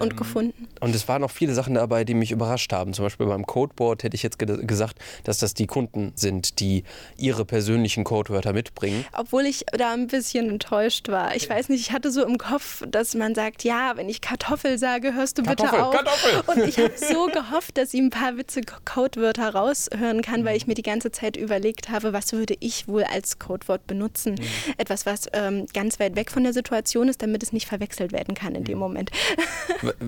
und 0.00 0.12
ähm, 0.12 0.16
gefunden. 0.16 0.68
Und 0.80 0.94
es 0.94 1.08
waren 1.08 1.22
auch 1.24 1.30
viele 1.30 1.54
Sachen 1.54 1.74
dabei, 1.74 2.04
die 2.04 2.14
mich 2.14 2.30
überrascht 2.30 2.72
haben. 2.72 2.92
Zum 2.92 3.04
Beispiel 3.04 3.26
beim 3.26 3.46
Codeboard 3.46 4.02
hätte 4.02 4.14
ich 4.14 4.22
jetzt 4.22 4.38
ge 4.38 4.64
gesagt, 4.64 4.98
dass 5.24 5.38
das 5.38 5.54
die 5.54 5.66
Kunden 5.66 6.12
sind, 6.14 6.60
die 6.60 6.84
ihre 7.16 7.44
persönlichen 7.44 8.04
Codewörter 8.04 8.52
mitbringen. 8.52 9.04
Obwohl 9.16 9.46
ich 9.46 9.64
da 9.72 9.92
ein 9.92 10.06
bisschen 10.06 10.48
enttäuscht 10.48 11.08
war. 11.08 11.34
Ich 11.34 11.48
weiß 11.48 11.68
nicht, 11.68 11.80
ich 11.80 11.92
hatte 11.92 12.10
so 12.10 12.24
im 12.24 12.38
Kopf, 12.38 12.82
dass 12.88 13.14
man 13.14 13.34
sagt, 13.34 13.64
ja, 13.64 13.96
wenn 13.96 14.08
ich 14.08 14.20
Kartoffel 14.20 14.78
sage, 14.78 15.14
hörst 15.14 15.38
du 15.38 15.42
Kartoffel, 15.42 15.70
bitte 15.70 15.86
auf. 15.86 15.94
Kartoffel. 15.94 16.42
Und 16.62 16.68
ich 16.68 16.78
habe 16.78 16.92
so 16.96 17.26
gehofft, 17.26 17.76
dass 17.78 17.90
sie 17.90 18.00
ein 18.00 18.10
paar 18.10 18.36
witzige 18.36 18.72
Codewörter 18.84 19.54
raushören 19.54 20.22
kann, 20.22 20.44
weil 20.44 20.56
ich 20.56 20.66
mir 20.66 20.74
die 20.74 20.82
ganze 20.82 21.10
Zeit 21.10 21.36
überlegt 21.36 21.88
habe, 21.88 22.12
was 22.12 22.32
würde 22.32 22.54
ich 22.60 22.88
wohl 22.88 23.04
als 23.04 23.38
Codewort 23.38 23.86
benutzen. 23.86 24.34
Mhm. 24.34 24.74
Etwas, 24.76 25.06
was 25.06 25.28
ähm, 25.32 25.66
ganz 25.72 26.00
weit 26.00 26.16
weg 26.16 26.30
von 26.30 26.44
der 26.44 26.52
Situation 26.52 27.08
ist, 27.08 27.22
damit 27.22 27.42
es 27.42 27.52
nicht 27.52 27.66
verwechselt 27.66 28.12
werden 28.12 28.34
kann 28.34 28.54
in 28.54 28.64
dem 28.64 28.74
mhm. 28.74 28.80
Moment. 28.80 29.10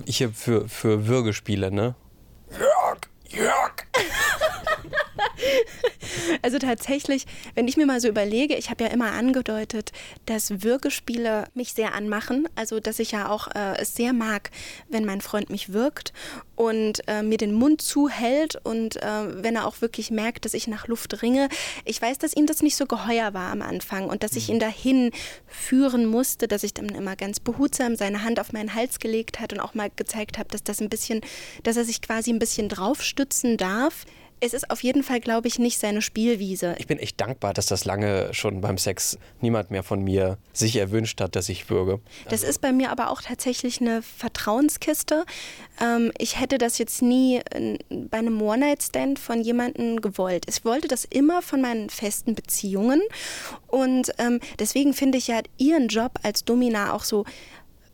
Hier 0.05 0.31
für, 0.31 0.67
für 0.67 1.07
Würgespiele, 1.07 1.71
ne? 1.71 1.95
Jörg, 2.51 2.99
Jörg. 3.29 3.73
Also 6.41 6.59
tatsächlich, 6.59 7.25
wenn 7.55 7.67
ich 7.67 7.77
mir 7.77 7.85
mal 7.85 8.01
so 8.01 8.07
überlege, 8.07 8.55
ich 8.55 8.69
habe 8.69 8.83
ja 8.83 8.89
immer 8.89 9.11
angedeutet, 9.11 9.91
dass 10.25 10.63
Würgespiele 10.63 11.45
mich 11.53 11.73
sehr 11.73 11.93
anmachen. 11.93 12.47
Also 12.55 12.79
dass 12.79 12.99
ich 12.99 13.11
ja 13.11 13.29
auch 13.29 13.47
äh, 13.47 13.77
es 13.79 13.95
sehr 13.95 14.13
mag, 14.13 14.49
wenn 14.89 15.05
mein 15.05 15.21
Freund 15.21 15.49
mich 15.49 15.73
wirkt 15.73 16.13
und 16.55 17.01
äh, 17.07 17.23
mir 17.23 17.37
den 17.37 17.53
Mund 17.53 17.81
zuhält 17.81 18.55
und 18.63 18.97
äh, 18.97 19.43
wenn 19.43 19.55
er 19.55 19.65
auch 19.65 19.81
wirklich 19.81 20.11
merkt, 20.11 20.45
dass 20.45 20.53
ich 20.53 20.67
nach 20.67 20.87
Luft 20.87 21.21
ringe. 21.21 21.49
Ich 21.85 22.01
weiß, 22.01 22.17
dass 22.19 22.35
ihm 22.35 22.45
das 22.45 22.61
nicht 22.61 22.75
so 22.75 22.85
geheuer 22.85 23.33
war 23.33 23.51
am 23.51 23.61
Anfang 23.61 24.05
und 24.05 24.23
dass 24.23 24.35
ich 24.35 24.47
mhm. 24.47 24.55
ihn 24.55 24.59
dahin 24.59 25.11
führen 25.47 26.05
musste, 26.05 26.47
dass 26.47 26.63
ich 26.63 26.73
dann 26.73 26.89
immer 26.89 27.15
ganz 27.15 27.39
behutsam 27.39 27.95
seine 27.95 28.23
Hand 28.23 28.39
auf 28.39 28.53
meinen 28.53 28.75
Hals 28.75 28.99
gelegt 28.99 29.39
hat 29.39 29.53
und 29.53 29.59
auch 29.59 29.73
mal 29.73 29.89
gezeigt 29.95 30.37
habe, 30.37 30.49
dass 30.49 30.63
das 30.63 30.81
ein 30.81 30.89
bisschen, 30.89 31.21
dass 31.63 31.77
er 31.77 31.85
sich 31.85 32.01
quasi 32.01 32.31
ein 32.31 32.39
bisschen 32.39 32.69
draufstützen 32.69 33.57
darf 33.57 34.05
es 34.41 34.53
ist 34.53 34.71
auf 34.71 34.81
jeden 34.83 35.03
Fall, 35.03 35.19
glaube 35.19 35.47
ich, 35.47 35.59
nicht 35.59 35.77
seine 35.77 36.01
Spielwiese. 36.01 36.75
Ich 36.79 36.87
bin 36.87 36.97
echt 36.97 37.21
dankbar, 37.21 37.53
dass 37.53 37.67
das 37.67 37.85
lange 37.85 38.33
schon 38.33 38.59
beim 38.59 38.79
Sex 38.79 39.19
niemand 39.39 39.69
mehr 39.69 39.83
von 39.83 40.03
mir 40.03 40.39
sich 40.51 40.75
erwünscht 40.75 41.21
hat, 41.21 41.35
dass 41.35 41.47
ich 41.47 41.69
würge. 41.69 41.99
Das 42.25 42.41
also. 42.41 42.47
ist 42.47 42.59
bei 42.59 42.71
mir 42.73 42.91
aber 42.91 43.11
auch 43.11 43.21
tatsächlich 43.21 43.79
eine 43.79 44.01
Vertrauenskiste. 44.01 45.25
Ähm, 45.79 46.11
ich 46.17 46.39
hätte 46.39 46.57
das 46.57 46.79
jetzt 46.79 47.03
nie 47.03 47.41
bei 47.89 48.17
einem 48.17 48.41
One-Night-Stand 48.41 49.19
von 49.19 49.41
jemandem 49.41 50.01
gewollt. 50.01 50.45
Ich 50.49 50.65
wollte 50.65 50.87
das 50.87 51.05
immer 51.05 51.43
von 51.43 51.61
meinen 51.61 51.91
festen 51.91 52.33
Beziehungen. 52.33 53.01
Und 53.67 54.11
ähm, 54.17 54.39
deswegen 54.57 54.93
finde 54.93 55.19
ich 55.19 55.27
ja 55.27 55.41
ihren 55.57 55.87
Job 55.87 56.13
als 56.23 56.43
Domina 56.43 56.93
auch 56.93 57.03
so 57.03 57.25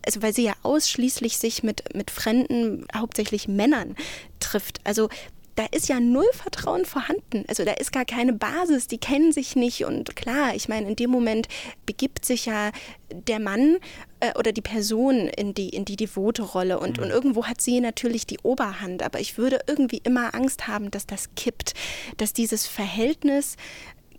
also 0.06 0.22
weil 0.22 0.32
sie 0.32 0.44
ja 0.44 0.54
ausschließlich 0.62 1.36
sich 1.36 1.62
mit, 1.62 1.94
mit 1.94 2.10
fremden, 2.10 2.86
hauptsächlich 2.96 3.46
Männern 3.46 3.94
trifft. 4.40 4.80
Also 4.84 5.10
da 5.58 5.66
ist 5.72 5.88
ja 5.88 5.98
null 5.98 6.28
Vertrauen 6.32 6.84
vorhanden. 6.84 7.44
Also 7.48 7.64
da 7.64 7.72
ist 7.72 7.90
gar 7.90 8.04
keine 8.04 8.32
Basis, 8.32 8.86
die 8.86 8.98
kennen 8.98 9.32
sich 9.32 9.56
nicht. 9.56 9.84
Und 9.84 10.14
klar, 10.14 10.54
ich 10.54 10.68
meine, 10.68 10.88
in 10.88 10.94
dem 10.94 11.10
Moment 11.10 11.48
begibt 11.84 12.24
sich 12.24 12.46
ja 12.46 12.70
der 13.10 13.40
Mann 13.40 13.78
äh, 14.20 14.38
oder 14.38 14.52
die 14.52 14.62
Person 14.62 15.26
in 15.26 15.54
die, 15.54 15.70
in 15.70 15.84
die 15.84 15.96
devote 15.96 16.42
Rolle. 16.42 16.78
Und, 16.78 16.98
mhm. 16.98 17.04
und 17.04 17.10
irgendwo 17.10 17.46
hat 17.46 17.60
sie 17.60 17.80
natürlich 17.80 18.24
die 18.24 18.38
Oberhand. 18.44 19.02
Aber 19.02 19.18
ich 19.18 19.36
würde 19.36 19.58
irgendwie 19.66 20.00
immer 20.04 20.32
Angst 20.32 20.68
haben, 20.68 20.92
dass 20.92 21.06
das 21.06 21.34
kippt, 21.34 21.74
dass 22.18 22.32
dieses 22.32 22.68
Verhältnis 22.68 23.56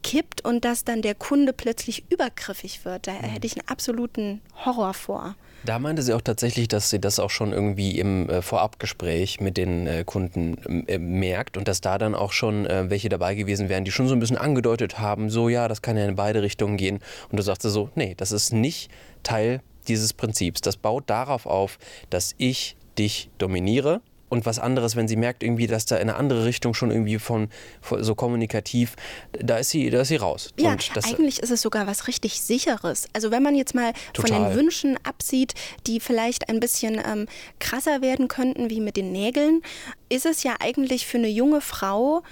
kippt 0.03 0.43
und 0.43 0.65
dass 0.65 0.83
dann 0.83 1.01
der 1.01 1.15
Kunde 1.15 1.53
plötzlich 1.53 2.11
übergriffig 2.11 2.83
wird. 2.83 3.07
Da 3.07 3.13
hätte 3.13 3.47
ich 3.47 3.53
einen 3.57 3.67
absoluten 3.69 4.41
Horror 4.65 4.93
vor. 4.93 5.35
Da 5.65 5.77
meinte 5.77 6.01
sie 6.01 6.13
auch 6.13 6.21
tatsächlich, 6.21 6.67
dass 6.67 6.89
sie 6.89 6.99
das 6.99 7.19
auch 7.19 7.29
schon 7.29 7.51
irgendwie 7.51 7.99
im 7.99 8.29
äh, 8.29 8.41
Vorabgespräch 8.41 9.41
mit 9.41 9.57
den 9.57 9.87
äh, 9.87 10.03
Kunden 10.05 10.85
äh, 10.87 10.97
merkt 10.97 11.57
und 11.57 11.67
dass 11.67 11.81
da 11.81 11.97
dann 11.97 12.15
auch 12.15 12.31
schon 12.31 12.65
äh, 12.65 12.89
welche 12.89 13.09
dabei 13.09 13.35
gewesen 13.35 13.67
wären, 13.67 13.83
die 13.83 13.91
schon 13.91 14.07
so 14.07 14.15
ein 14.15 14.19
bisschen 14.19 14.37
angedeutet 14.37 14.99
haben, 14.99 15.29
so 15.29 15.49
ja, 15.49 15.67
das 15.67 15.81
kann 15.81 15.97
ja 15.97 16.05
in 16.05 16.15
beide 16.15 16.41
Richtungen 16.41 16.77
gehen. 16.77 16.99
Und 17.29 17.37
du 17.37 17.43
sagst 17.43 17.63
so, 17.63 17.89
nee, 17.95 18.15
das 18.15 18.31
ist 18.31 18.53
nicht 18.53 18.89
Teil 19.23 19.61
dieses 19.87 20.13
Prinzips. 20.13 20.61
Das 20.61 20.77
baut 20.77 21.09
darauf 21.09 21.45
auf, 21.45 21.77
dass 22.09 22.35
ich 22.37 22.77
dich 22.97 23.29
dominiere 23.37 24.01
und 24.29 24.45
was 24.45 24.59
anderes, 24.59 24.95
wenn 24.95 25.07
sie 25.07 25.15
merkt 25.15 25.43
irgendwie, 25.43 25.67
dass 25.67 25.85
da 25.85 25.97
in 25.97 26.09
eine 26.09 26.15
andere 26.15 26.45
Richtung 26.45 26.73
schon 26.73 26.91
irgendwie 26.91 27.19
von, 27.19 27.49
von 27.81 28.03
so 28.03 28.15
kommunikativ, 28.15 28.95
da 29.31 29.57
ist 29.57 29.71
sie, 29.71 29.89
da 29.89 30.01
ist 30.01 30.09
sie 30.09 30.15
raus. 30.15 30.53
Ja, 30.57 30.75
eigentlich 31.03 31.39
ist 31.39 31.49
es 31.49 31.61
sogar 31.61 31.87
was 31.87 32.07
richtig 32.07 32.41
sicheres. 32.41 33.07
Also 33.13 33.31
wenn 33.31 33.43
man 33.43 33.55
jetzt 33.55 33.75
mal 33.75 33.93
total. 34.13 34.37
von 34.37 34.47
den 34.49 34.55
Wünschen 34.55 34.97
absieht, 35.03 35.53
die 35.87 35.99
vielleicht 35.99 36.49
ein 36.49 36.59
bisschen 36.59 37.01
ähm, 37.05 37.27
krasser 37.59 38.01
werden 38.01 38.27
könnten, 38.27 38.69
wie 38.69 38.81
mit 38.81 38.97
den 38.97 39.11
Nägeln, 39.11 39.61
ist 40.09 40.25
es 40.25 40.43
ja 40.43 40.55
eigentlich 40.59 41.05
für 41.07 41.17
eine 41.17 41.29
junge 41.29 41.61
Frau 41.61 42.23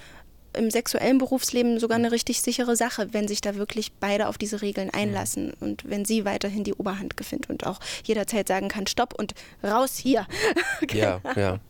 im 0.54 0.70
sexuellen 0.70 1.18
Berufsleben 1.18 1.78
sogar 1.78 1.98
eine 1.98 2.12
richtig 2.12 2.42
sichere 2.42 2.76
Sache, 2.76 3.12
wenn 3.12 3.28
sich 3.28 3.40
da 3.40 3.54
wirklich 3.54 3.92
beide 3.92 4.28
auf 4.28 4.38
diese 4.38 4.62
Regeln 4.62 4.90
einlassen 4.90 5.52
und 5.60 5.88
wenn 5.88 6.04
sie 6.04 6.24
weiterhin 6.24 6.64
die 6.64 6.74
Oberhand 6.74 7.16
gewinnt 7.16 7.48
und 7.50 7.66
auch 7.66 7.80
jederzeit 8.04 8.48
sagen 8.48 8.68
kann, 8.68 8.86
stopp 8.86 9.14
und 9.18 9.34
raus 9.62 9.96
hier. 9.96 10.26
ja, 10.92 11.20
ja. 11.36 11.60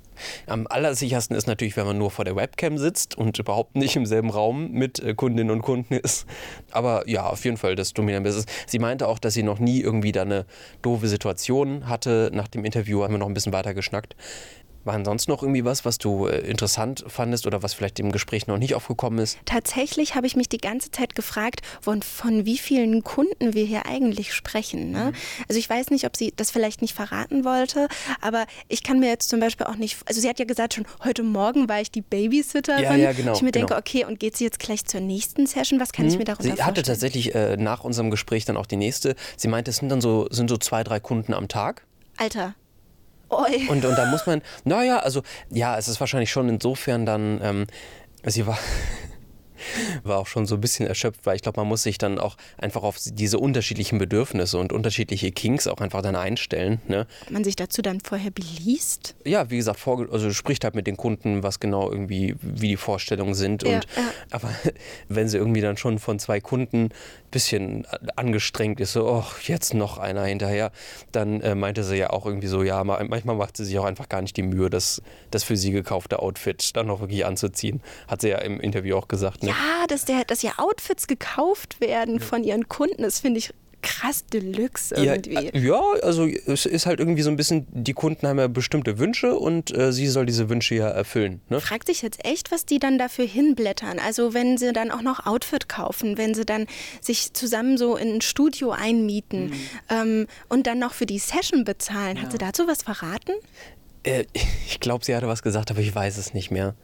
Am 0.46 0.66
allersichersten 0.68 1.36
ist 1.36 1.46
natürlich, 1.46 1.76
wenn 1.76 1.86
man 1.86 1.98
nur 1.98 2.10
vor 2.10 2.24
der 2.24 2.36
Webcam 2.36 2.78
sitzt 2.78 3.16
und 3.16 3.38
überhaupt 3.38 3.76
nicht 3.76 3.96
im 3.96 4.06
selben 4.06 4.30
Raum 4.30 4.70
mit 4.70 5.00
äh, 5.00 5.14
Kundinnen 5.14 5.50
und 5.50 5.62
Kunden 5.62 5.94
ist. 5.94 6.26
Aber 6.70 7.08
ja, 7.08 7.26
auf 7.26 7.44
jeden 7.44 7.56
Fall 7.56 7.76
das 7.76 7.92
Dominant 7.92 8.24
Business. 8.24 8.46
Sie 8.66 8.78
meinte 8.78 9.08
auch, 9.08 9.18
dass 9.18 9.34
sie 9.34 9.42
noch 9.42 9.58
nie 9.58 9.80
irgendwie 9.80 10.12
da 10.12 10.22
eine 10.22 10.46
doofe 10.82 11.08
Situation 11.08 11.88
hatte. 11.88 12.30
Nach 12.32 12.48
dem 12.48 12.64
Interview 12.64 13.02
haben 13.02 13.14
wir 13.14 13.18
noch 13.18 13.28
ein 13.28 13.34
bisschen 13.34 13.52
weiter 13.52 13.74
geschnackt. 13.74 14.16
War 14.84 15.04
sonst 15.04 15.28
noch 15.28 15.42
irgendwie 15.42 15.64
was, 15.64 15.84
was 15.84 15.98
du 15.98 16.26
äh, 16.26 16.38
interessant 16.40 17.04
fandest 17.08 17.46
oder 17.46 17.62
was 17.62 17.74
vielleicht 17.74 17.98
im 17.98 18.12
Gespräch 18.12 18.46
noch 18.46 18.58
nicht 18.58 18.74
aufgekommen 18.74 19.18
ist? 19.18 19.38
Tatsächlich 19.44 20.14
habe 20.14 20.26
ich 20.26 20.36
mich 20.36 20.48
die 20.48 20.58
ganze 20.58 20.90
Zeit 20.90 21.14
gefragt, 21.14 21.60
von, 21.80 22.02
von 22.02 22.46
wie 22.46 22.58
vielen 22.58 23.04
Kunden 23.04 23.54
wir 23.54 23.64
hier 23.64 23.86
eigentlich 23.86 24.32
sprechen. 24.32 24.90
Ne? 24.90 25.06
Mhm. 25.06 25.14
Also 25.48 25.58
ich 25.58 25.68
weiß 25.68 25.90
nicht, 25.90 26.06
ob 26.06 26.16
sie 26.16 26.32
das 26.36 26.50
vielleicht 26.50 26.82
nicht 26.82 26.94
verraten 26.94 27.44
wollte, 27.44 27.88
aber 28.20 28.46
ich 28.68 28.82
kann 28.82 29.00
mir 29.00 29.08
jetzt 29.08 29.28
zum 29.28 29.40
Beispiel 29.40 29.66
auch 29.66 29.76
nicht, 29.76 29.98
also 30.06 30.20
sie 30.20 30.28
hat 30.28 30.38
ja 30.38 30.44
gesagt 30.44 30.74
schon, 30.74 30.86
heute 31.04 31.22
Morgen 31.22 31.68
war 31.68 31.80
ich 31.80 31.90
die 31.90 32.02
Babysitterin. 32.02 32.82
Ja, 32.82 32.94
ja, 32.94 33.12
genau. 33.12 33.34
Ich 33.34 33.42
mir 33.42 33.52
genau. 33.52 33.66
denke, 33.66 33.76
okay, 33.76 34.04
und 34.04 34.18
geht 34.20 34.36
sie 34.36 34.44
jetzt 34.44 34.58
gleich 34.58 34.84
zur 34.84 35.00
nächsten 35.00 35.46
Session? 35.46 35.80
Was 35.80 35.92
kann 35.92 36.06
mhm. 36.06 36.12
ich 36.12 36.18
mir 36.18 36.24
darunter 36.24 36.44
sie 36.44 36.48
vorstellen? 36.50 36.74
Sie 36.74 36.80
hatte 36.80 36.82
tatsächlich 36.82 37.34
äh, 37.34 37.56
nach 37.56 37.84
unserem 37.84 38.10
Gespräch 38.10 38.44
dann 38.44 38.56
auch 38.56 38.66
die 38.66 38.76
nächste. 38.76 39.16
Sie 39.36 39.48
meinte, 39.48 39.70
es 39.70 39.78
sind 39.78 39.88
dann 39.88 40.00
so, 40.00 40.28
sind 40.30 40.48
so 40.48 40.56
zwei, 40.56 40.84
drei 40.84 41.00
Kunden 41.00 41.34
am 41.34 41.48
Tag. 41.48 41.84
Alter, 42.16 42.54
und, 43.68 43.84
und 43.84 43.96
da 43.96 44.06
muss 44.06 44.26
man, 44.26 44.42
naja, 44.64 44.98
also 44.98 45.22
ja, 45.50 45.76
es 45.76 45.88
ist 45.88 46.00
wahrscheinlich 46.00 46.30
schon 46.30 46.48
insofern 46.48 47.06
dann, 47.06 47.40
ähm, 47.42 47.66
sie 48.24 48.46
war, 48.46 48.58
war 50.04 50.18
auch 50.18 50.26
schon 50.26 50.46
so 50.46 50.54
ein 50.56 50.60
bisschen 50.60 50.86
erschöpft, 50.86 51.20
weil 51.24 51.36
ich 51.36 51.42
glaube, 51.42 51.60
man 51.60 51.68
muss 51.68 51.82
sich 51.82 51.98
dann 51.98 52.18
auch 52.18 52.36
einfach 52.58 52.82
auf 52.82 52.96
diese 53.04 53.38
unterschiedlichen 53.38 53.98
Bedürfnisse 53.98 54.58
und 54.58 54.72
unterschiedliche 54.72 55.30
Kinks 55.32 55.66
auch 55.66 55.78
einfach 55.80 56.02
dann 56.02 56.16
einstellen. 56.16 56.80
Ne? 56.88 57.06
Man 57.30 57.44
sich 57.44 57.56
dazu 57.56 57.82
dann 57.82 58.00
vorher 58.00 58.30
beliest? 58.30 59.14
Ja, 59.24 59.50
wie 59.50 59.56
gesagt, 59.56 59.80
vor, 59.80 60.06
also 60.12 60.30
spricht 60.32 60.64
halt 60.64 60.74
mit 60.74 60.86
den 60.86 60.96
Kunden, 60.96 61.42
was 61.42 61.60
genau 61.60 61.90
irgendwie, 61.90 62.34
wie 62.40 62.68
die 62.68 62.76
Vorstellungen 62.76 63.34
sind. 63.34 63.62
Ja, 63.62 63.76
und, 63.76 63.86
ja. 63.96 64.02
Aber 64.30 64.50
wenn 65.08 65.28
sie 65.28 65.38
irgendwie 65.38 65.60
dann 65.60 65.76
schon 65.76 65.98
von 65.98 66.18
zwei 66.18 66.40
Kunden 66.40 66.84
ein 66.86 66.90
bisschen 67.30 67.86
angestrengt 68.16 68.80
ist, 68.80 68.92
so, 68.92 69.08
oh, 69.08 69.24
jetzt 69.46 69.74
noch 69.74 69.98
einer 69.98 70.24
hinterher, 70.24 70.72
dann 71.12 71.40
äh, 71.40 71.54
meinte 71.54 71.84
sie 71.84 71.96
ja 71.96 72.10
auch 72.10 72.26
irgendwie 72.26 72.46
so, 72.48 72.62
ja, 72.62 72.82
ma- 72.84 73.02
manchmal 73.04 73.36
macht 73.36 73.56
sie 73.56 73.64
sich 73.64 73.78
auch 73.78 73.84
einfach 73.84 74.08
gar 74.08 74.22
nicht 74.22 74.36
die 74.36 74.42
Mühe, 74.42 74.70
das, 74.70 75.02
das 75.30 75.44
für 75.44 75.56
sie 75.56 75.70
gekaufte 75.70 76.18
Outfit 76.20 76.76
dann 76.76 76.86
noch 76.86 77.00
wirklich 77.00 77.24
anzuziehen. 77.26 77.80
Hat 78.06 78.20
sie 78.20 78.28
ja 78.30 78.38
im 78.38 78.60
Interview 78.60 78.96
auch 78.96 79.08
gesagt. 79.08 79.42
Ja, 79.48 79.86
dass, 79.88 80.04
der, 80.04 80.24
dass 80.24 80.42
ja 80.42 80.52
Outfits 80.58 81.06
gekauft 81.06 81.80
werden 81.80 82.20
von 82.20 82.44
ihren 82.44 82.68
Kunden, 82.68 83.02
das 83.02 83.20
finde 83.20 83.38
ich 83.38 83.52
krass 83.82 84.24
Deluxe 84.26 84.94
irgendwie. 84.94 85.34
Ja, 85.34 85.40
äh, 85.40 85.58
ja, 85.58 85.80
also 86.02 86.26
es 86.26 86.66
ist 86.66 86.86
halt 86.86 87.00
irgendwie 87.00 87.22
so 87.22 87.30
ein 87.30 87.36
bisschen, 87.36 87.66
die 87.70 87.92
Kunden 87.92 88.26
haben 88.26 88.38
ja 88.38 88.48
bestimmte 88.48 88.98
Wünsche 88.98 89.34
und 89.36 89.76
äh, 89.76 89.92
sie 89.92 90.08
soll 90.08 90.26
diese 90.26 90.48
Wünsche 90.48 90.74
ja 90.74 90.88
erfüllen. 90.88 91.40
Ne? 91.48 91.60
Fragt 91.60 91.86
sich 91.86 92.02
jetzt 92.02 92.24
echt, 92.24 92.50
was 92.50 92.66
die 92.66 92.78
dann 92.78 92.98
dafür 92.98 93.26
hinblättern. 93.26 93.98
Also 93.98 94.34
wenn 94.34 94.58
sie 94.58 94.72
dann 94.72 94.90
auch 94.90 95.02
noch 95.02 95.26
Outfit 95.26 95.68
kaufen, 95.68 96.18
wenn 96.18 96.34
sie 96.34 96.44
dann 96.44 96.66
sich 97.00 97.32
zusammen 97.32 97.78
so 97.78 97.96
in 97.96 98.16
ein 98.16 98.20
Studio 98.20 98.72
einmieten 98.72 99.52
ähm, 99.88 100.26
und 100.48 100.66
dann 100.66 100.78
noch 100.78 100.92
für 100.92 101.06
die 101.06 101.18
Session 101.18 101.64
bezahlen. 101.64 102.20
Hat 102.20 102.32
sie 102.32 102.38
dazu 102.38 102.66
was 102.66 102.82
verraten? 102.82 103.32
Äh, 104.02 104.24
ich 104.66 104.80
glaube, 104.80 105.04
sie 105.04 105.14
hatte 105.14 105.28
was 105.28 105.42
gesagt, 105.42 105.70
aber 105.70 105.80
ich 105.80 105.94
weiß 105.94 106.18
es 106.18 106.34
nicht 106.34 106.50
mehr. 106.50 106.74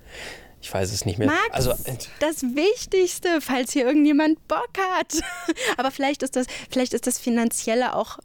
Ich 0.64 0.72
weiß 0.72 0.94
es 0.94 1.04
nicht 1.04 1.18
mehr. 1.18 1.26
Max, 1.26 1.50
Also, 1.50 1.74
das 2.20 2.42
Wichtigste, 2.42 3.42
falls 3.42 3.74
hier 3.74 3.84
irgendjemand 3.84 4.48
Bock 4.48 4.70
hat. 4.96 5.12
Aber 5.76 5.90
vielleicht 5.90 6.22
ist 6.22 6.36
das, 6.36 6.46
vielleicht 6.70 6.94
ist 6.94 7.06
das 7.06 7.18
Finanzielle 7.18 7.94
auch, 7.94 8.18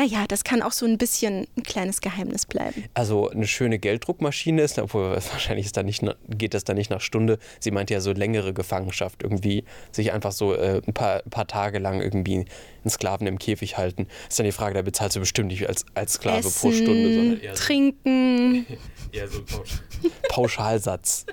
naja, 0.00 0.24
das 0.26 0.44
kann 0.44 0.62
auch 0.62 0.72
so 0.72 0.86
ein 0.86 0.96
bisschen 0.96 1.46
ein 1.58 1.62
kleines 1.62 2.00
Geheimnis 2.00 2.46
bleiben. 2.46 2.84
also 2.94 3.28
eine 3.28 3.46
schöne 3.46 3.78
Gelddruckmaschine 3.78 4.62
ist, 4.62 4.78
obwohl 4.78 5.10
wahrscheinlich 5.32 5.66
ist 5.66 5.76
da 5.76 5.82
nicht, 5.82 6.02
geht 6.30 6.54
das 6.54 6.64
dann 6.64 6.76
nicht 6.76 6.88
nach 6.88 7.02
Stunde. 7.02 7.38
Sie 7.58 7.70
meinte 7.70 7.92
ja 7.92 8.00
so 8.00 8.12
längere 8.12 8.54
Gefangenschaft, 8.54 9.22
irgendwie 9.22 9.64
sich 9.92 10.12
einfach 10.12 10.32
so 10.32 10.54
äh, 10.54 10.80
ein 10.86 10.94
paar, 10.94 11.20
paar 11.28 11.46
Tage 11.46 11.78
lang 11.78 12.00
irgendwie 12.00 12.36
einen 12.36 12.88
Sklaven 12.88 13.26
im 13.26 13.38
Käfig 13.38 13.76
halten. 13.76 14.06
Ist 14.26 14.38
dann 14.38 14.46
die 14.46 14.52
Frage, 14.52 14.74
da 14.74 14.80
bezahlst 14.80 15.16
du 15.16 15.20
bestimmt 15.20 15.48
nicht 15.48 15.68
als, 15.68 15.84
als 15.94 16.14
Sklave 16.14 16.38
Essen, 16.38 16.60
pro 16.60 16.72
Stunde, 16.72 17.14
sondern 17.14 17.40
eher 17.40 17.54
so, 17.54 17.62
trinken. 17.66 18.66
eher 19.12 19.28
so 19.28 19.42
Pausch 19.44 19.82
Pauschalsatz. 20.30 21.26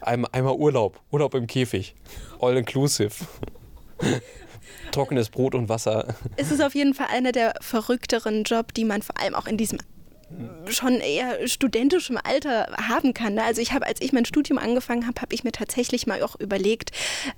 Einmal, 0.00 0.30
einmal 0.32 0.54
Urlaub, 0.54 1.00
Urlaub 1.12 1.34
im 1.34 1.46
Käfig. 1.46 1.94
All 2.40 2.56
inclusive. 2.56 3.14
Trockenes 4.92 5.30
Brot 5.30 5.54
und 5.54 5.68
Wasser. 5.68 6.14
Es 6.36 6.50
ist 6.50 6.62
auf 6.62 6.74
jeden 6.74 6.94
Fall 6.94 7.08
einer 7.12 7.32
der 7.32 7.54
verrückteren 7.60 8.44
Job, 8.44 8.74
die 8.74 8.84
man 8.84 9.02
vor 9.02 9.20
allem 9.20 9.34
auch 9.34 9.46
in 9.46 9.56
diesem 9.56 9.78
schon 10.68 11.00
eher 11.00 11.48
studentischem 11.48 12.18
Alter 12.22 12.66
haben 12.76 13.14
kann. 13.14 13.34
ne? 13.34 13.44
Also 13.44 13.62
ich 13.62 13.72
habe, 13.72 13.86
als 13.86 14.00
ich 14.00 14.12
mein 14.12 14.26
Studium 14.26 14.58
angefangen 14.58 15.06
habe, 15.06 15.20
habe 15.22 15.34
ich 15.34 15.42
mir 15.44 15.52
tatsächlich 15.52 16.06
mal 16.06 16.22
auch 16.22 16.38
überlegt, 16.38 16.90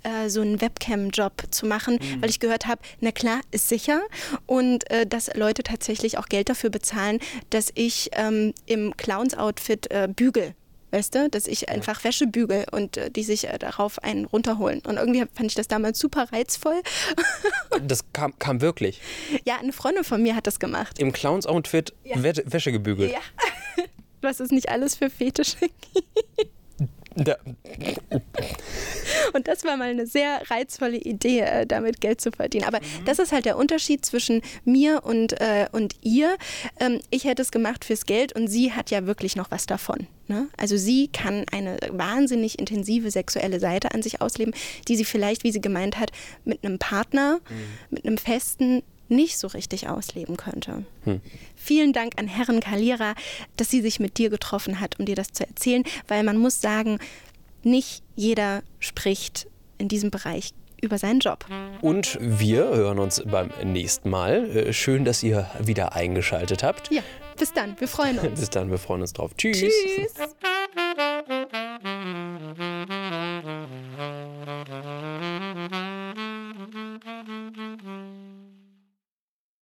äh, 0.03 0.29
so 0.29 0.41
einen 0.41 0.61
Webcam-Job 0.61 1.45
zu 1.51 1.67
machen, 1.67 1.99
weil 2.21 2.31
ich 2.31 2.41
gehört 2.41 2.67
habe, 2.67 2.81
na 3.01 3.13
klar, 3.13 3.41
ist 3.53 3.69
sicher 3.69 4.01
und 4.47 4.91
äh, 4.91 5.07
dass 5.07 5.33
Leute 5.35 5.63
tatsächlich 5.63 6.19
auch 6.19 6.27
Geld 6.27 6.49
dafür 6.49 6.71
bezahlen, 6.71 7.21
dass 7.51 7.71
ich 7.75 8.11
ähm, 8.15 8.55
im 8.67 8.97
Clowns-Outfit 8.97 9.91
äh, 9.91 10.09
bügel. 10.09 10.55
Weißt 10.93 11.15
du, 11.15 11.29
dass 11.31 11.47
ich 11.47 11.69
einfach 11.69 12.03
Wäsche 12.05 12.27
bügel 12.27 12.65
und 12.73 12.97
äh, 12.97 13.11
die 13.11 13.23
sich 13.23 13.49
äh, 13.49 13.59
darauf 13.59 14.03
einen 14.03 14.25
runterholen. 14.25 14.81
Und 14.87 14.97
irgendwie 14.97 15.21
fand 15.35 15.47
ich 15.51 15.55
das 15.55 15.69
damals 15.69 15.99
super 15.99 16.27
reizvoll. 16.33 16.81
Das 17.83 18.05
kam, 18.13 18.39
kam 18.39 18.61
wirklich. 18.61 19.01
ja, 19.45 19.57
eine 19.59 19.73
Freundin 19.73 20.05
von 20.05 20.23
mir 20.23 20.35
hat 20.37 20.47
das 20.47 20.59
gemacht. 20.59 20.99
Im 20.99 21.13
Clowns-Outfit 21.13 21.95
Wä- 22.05 22.43
Wäsche 22.53 22.73
gebügelt. 22.73 23.13
Ja. 23.13 23.21
Was 24.23 24.41
ist 24.41 24.53
nicht 24.53 24.69
alles 24.69 24.97
für 24.97 25.09
Fetische? 25.11 25.57
Da, 26.39 26.45
Und 29.33 29.49
das 29.49 29.65
war 29.65 29.77
mal 29.77 29.91
eine 29.91 30.07
sehr 30.07 30.43
reizvolle 30.51 30.97
Idee, 30.97 31.41
äh, 31.41 31.67
damit 31.67 32.01
Geld 32.01 32.21
zu 32.21 32.31
verdienen. 32.31 32.65
Aber 32.65 32.81
das 33.05 33.19
ist 33.19 33.33
halt 33.33 33.45
der 33.45 33.57
Unterschied 33.57 34.05
zwischen 34.05 34.43
mir 34.65 35.05
und, 35.05 35.41
äh, 35.41 35.67
und 35.73 35.97
ihr. 36.03 36.37
Ähm, 36.79 37.01
ich 37.11 37.25
hätte 37.25 37.43
es 37.43 37.51
gemacht 37.51 37.85
fürs 37.85 38.07
Geld 38.07 38.33
und 38.33 38.49
sie 38.49 38.73
hat 38.73 38.91
ja 38.91 39.07
wirklich 39.07 39.37
noch 39.37 39.51
was 39.51 39.67
davon. 39.67 40.07
Ne? 40.29 40.49
Also 40.57 40.77
sie 40.77 41.09
kann 41.09 41.45
eine 41.51 41.79
wahnsinnig 41.91 42.59
intensive 42.59 43.11
sexuelle 43.11 43.59
Seite 43.59 43.93
an 43.93 44.03
sich 44.03 44.21
ausleben, 44.21 44.55
die 44.87 44.97
sie 44.97 45.05
vielleicht, 45.05 45.43
wie 45.43 45.53
sie 45.53 45.61
gemeint 45.61 45.99
hat, 45.99 46.13
mit 46.45 46.65
einem 46.65 46.79
Partner, 46.79 47.41
mit 47.91 48.05
einem 48.05 48.19
festen 48.19 48.83
nicht 49.11 49.39
so 49.39 49.49
richtig 49.49 49.89
ausleben 49.89 50.37
könnte. 50.37 50.85
Vielen 51.57 51.93
Dank 51.93 52.15
an 52.17 52.29
Herren 52.29 52.61
Kalira, 52.61 53.15
dass 53.57 53.71
sie 53.71 53.81
sich 53.83 54.01
mit 54.01 54.19
dir 54.19 54.31
getroffen 54.31 54.81
hat, 54.81 54.99
um 54.99 55.07
dir 55.07 55.17
das 55.17 55.33
zu 55.33 55.47
erzählen, 55.47 55.85
weil 56.09 56.23
man 56.23 56.37
muss 56.39 56.61
sagen, 56.61 56.99
nicht 57.63 58.03
jeder 58.17 58.63
spricht 58.79 59.47
in 59.79 59.89
diesem 59.89 60.11
Bereich 60.11 60.53
über 60.83 60.97
seinen 60.97 61.21
Job. 61.21 61.45
und 61.83 62.17
wir 62.21 62.65
hören 62.65 62.99
uns 62.99 63.23
beim 63.27 63.51
nächsten 63.65 64.09
Mal. 64.09 64.49
Äh, 64.57 64.73
Schön, 64.73 65.05
dass 65.05 65.23
ihr 65.23 65.51
wieder 65.61 65.95
eingeschaltet 65.95 66.63
habt. 66.63 66.91
Ja, 66.91 67.03
bis 67.39 67.53
dann, 67.53 67.79
wir 67.79 67.89
freuen 67.89 68.19
uns. 68.19 68.41
Bis 68.41 68.49
dann, 68.51 68.71
wir 68.71 68.79
freuen 68.79 69.03
uns 69.03 69.13
drauf. 69.13 69.33
Tschüss. 69.37 69.59
Tschüss. 69.59 70.15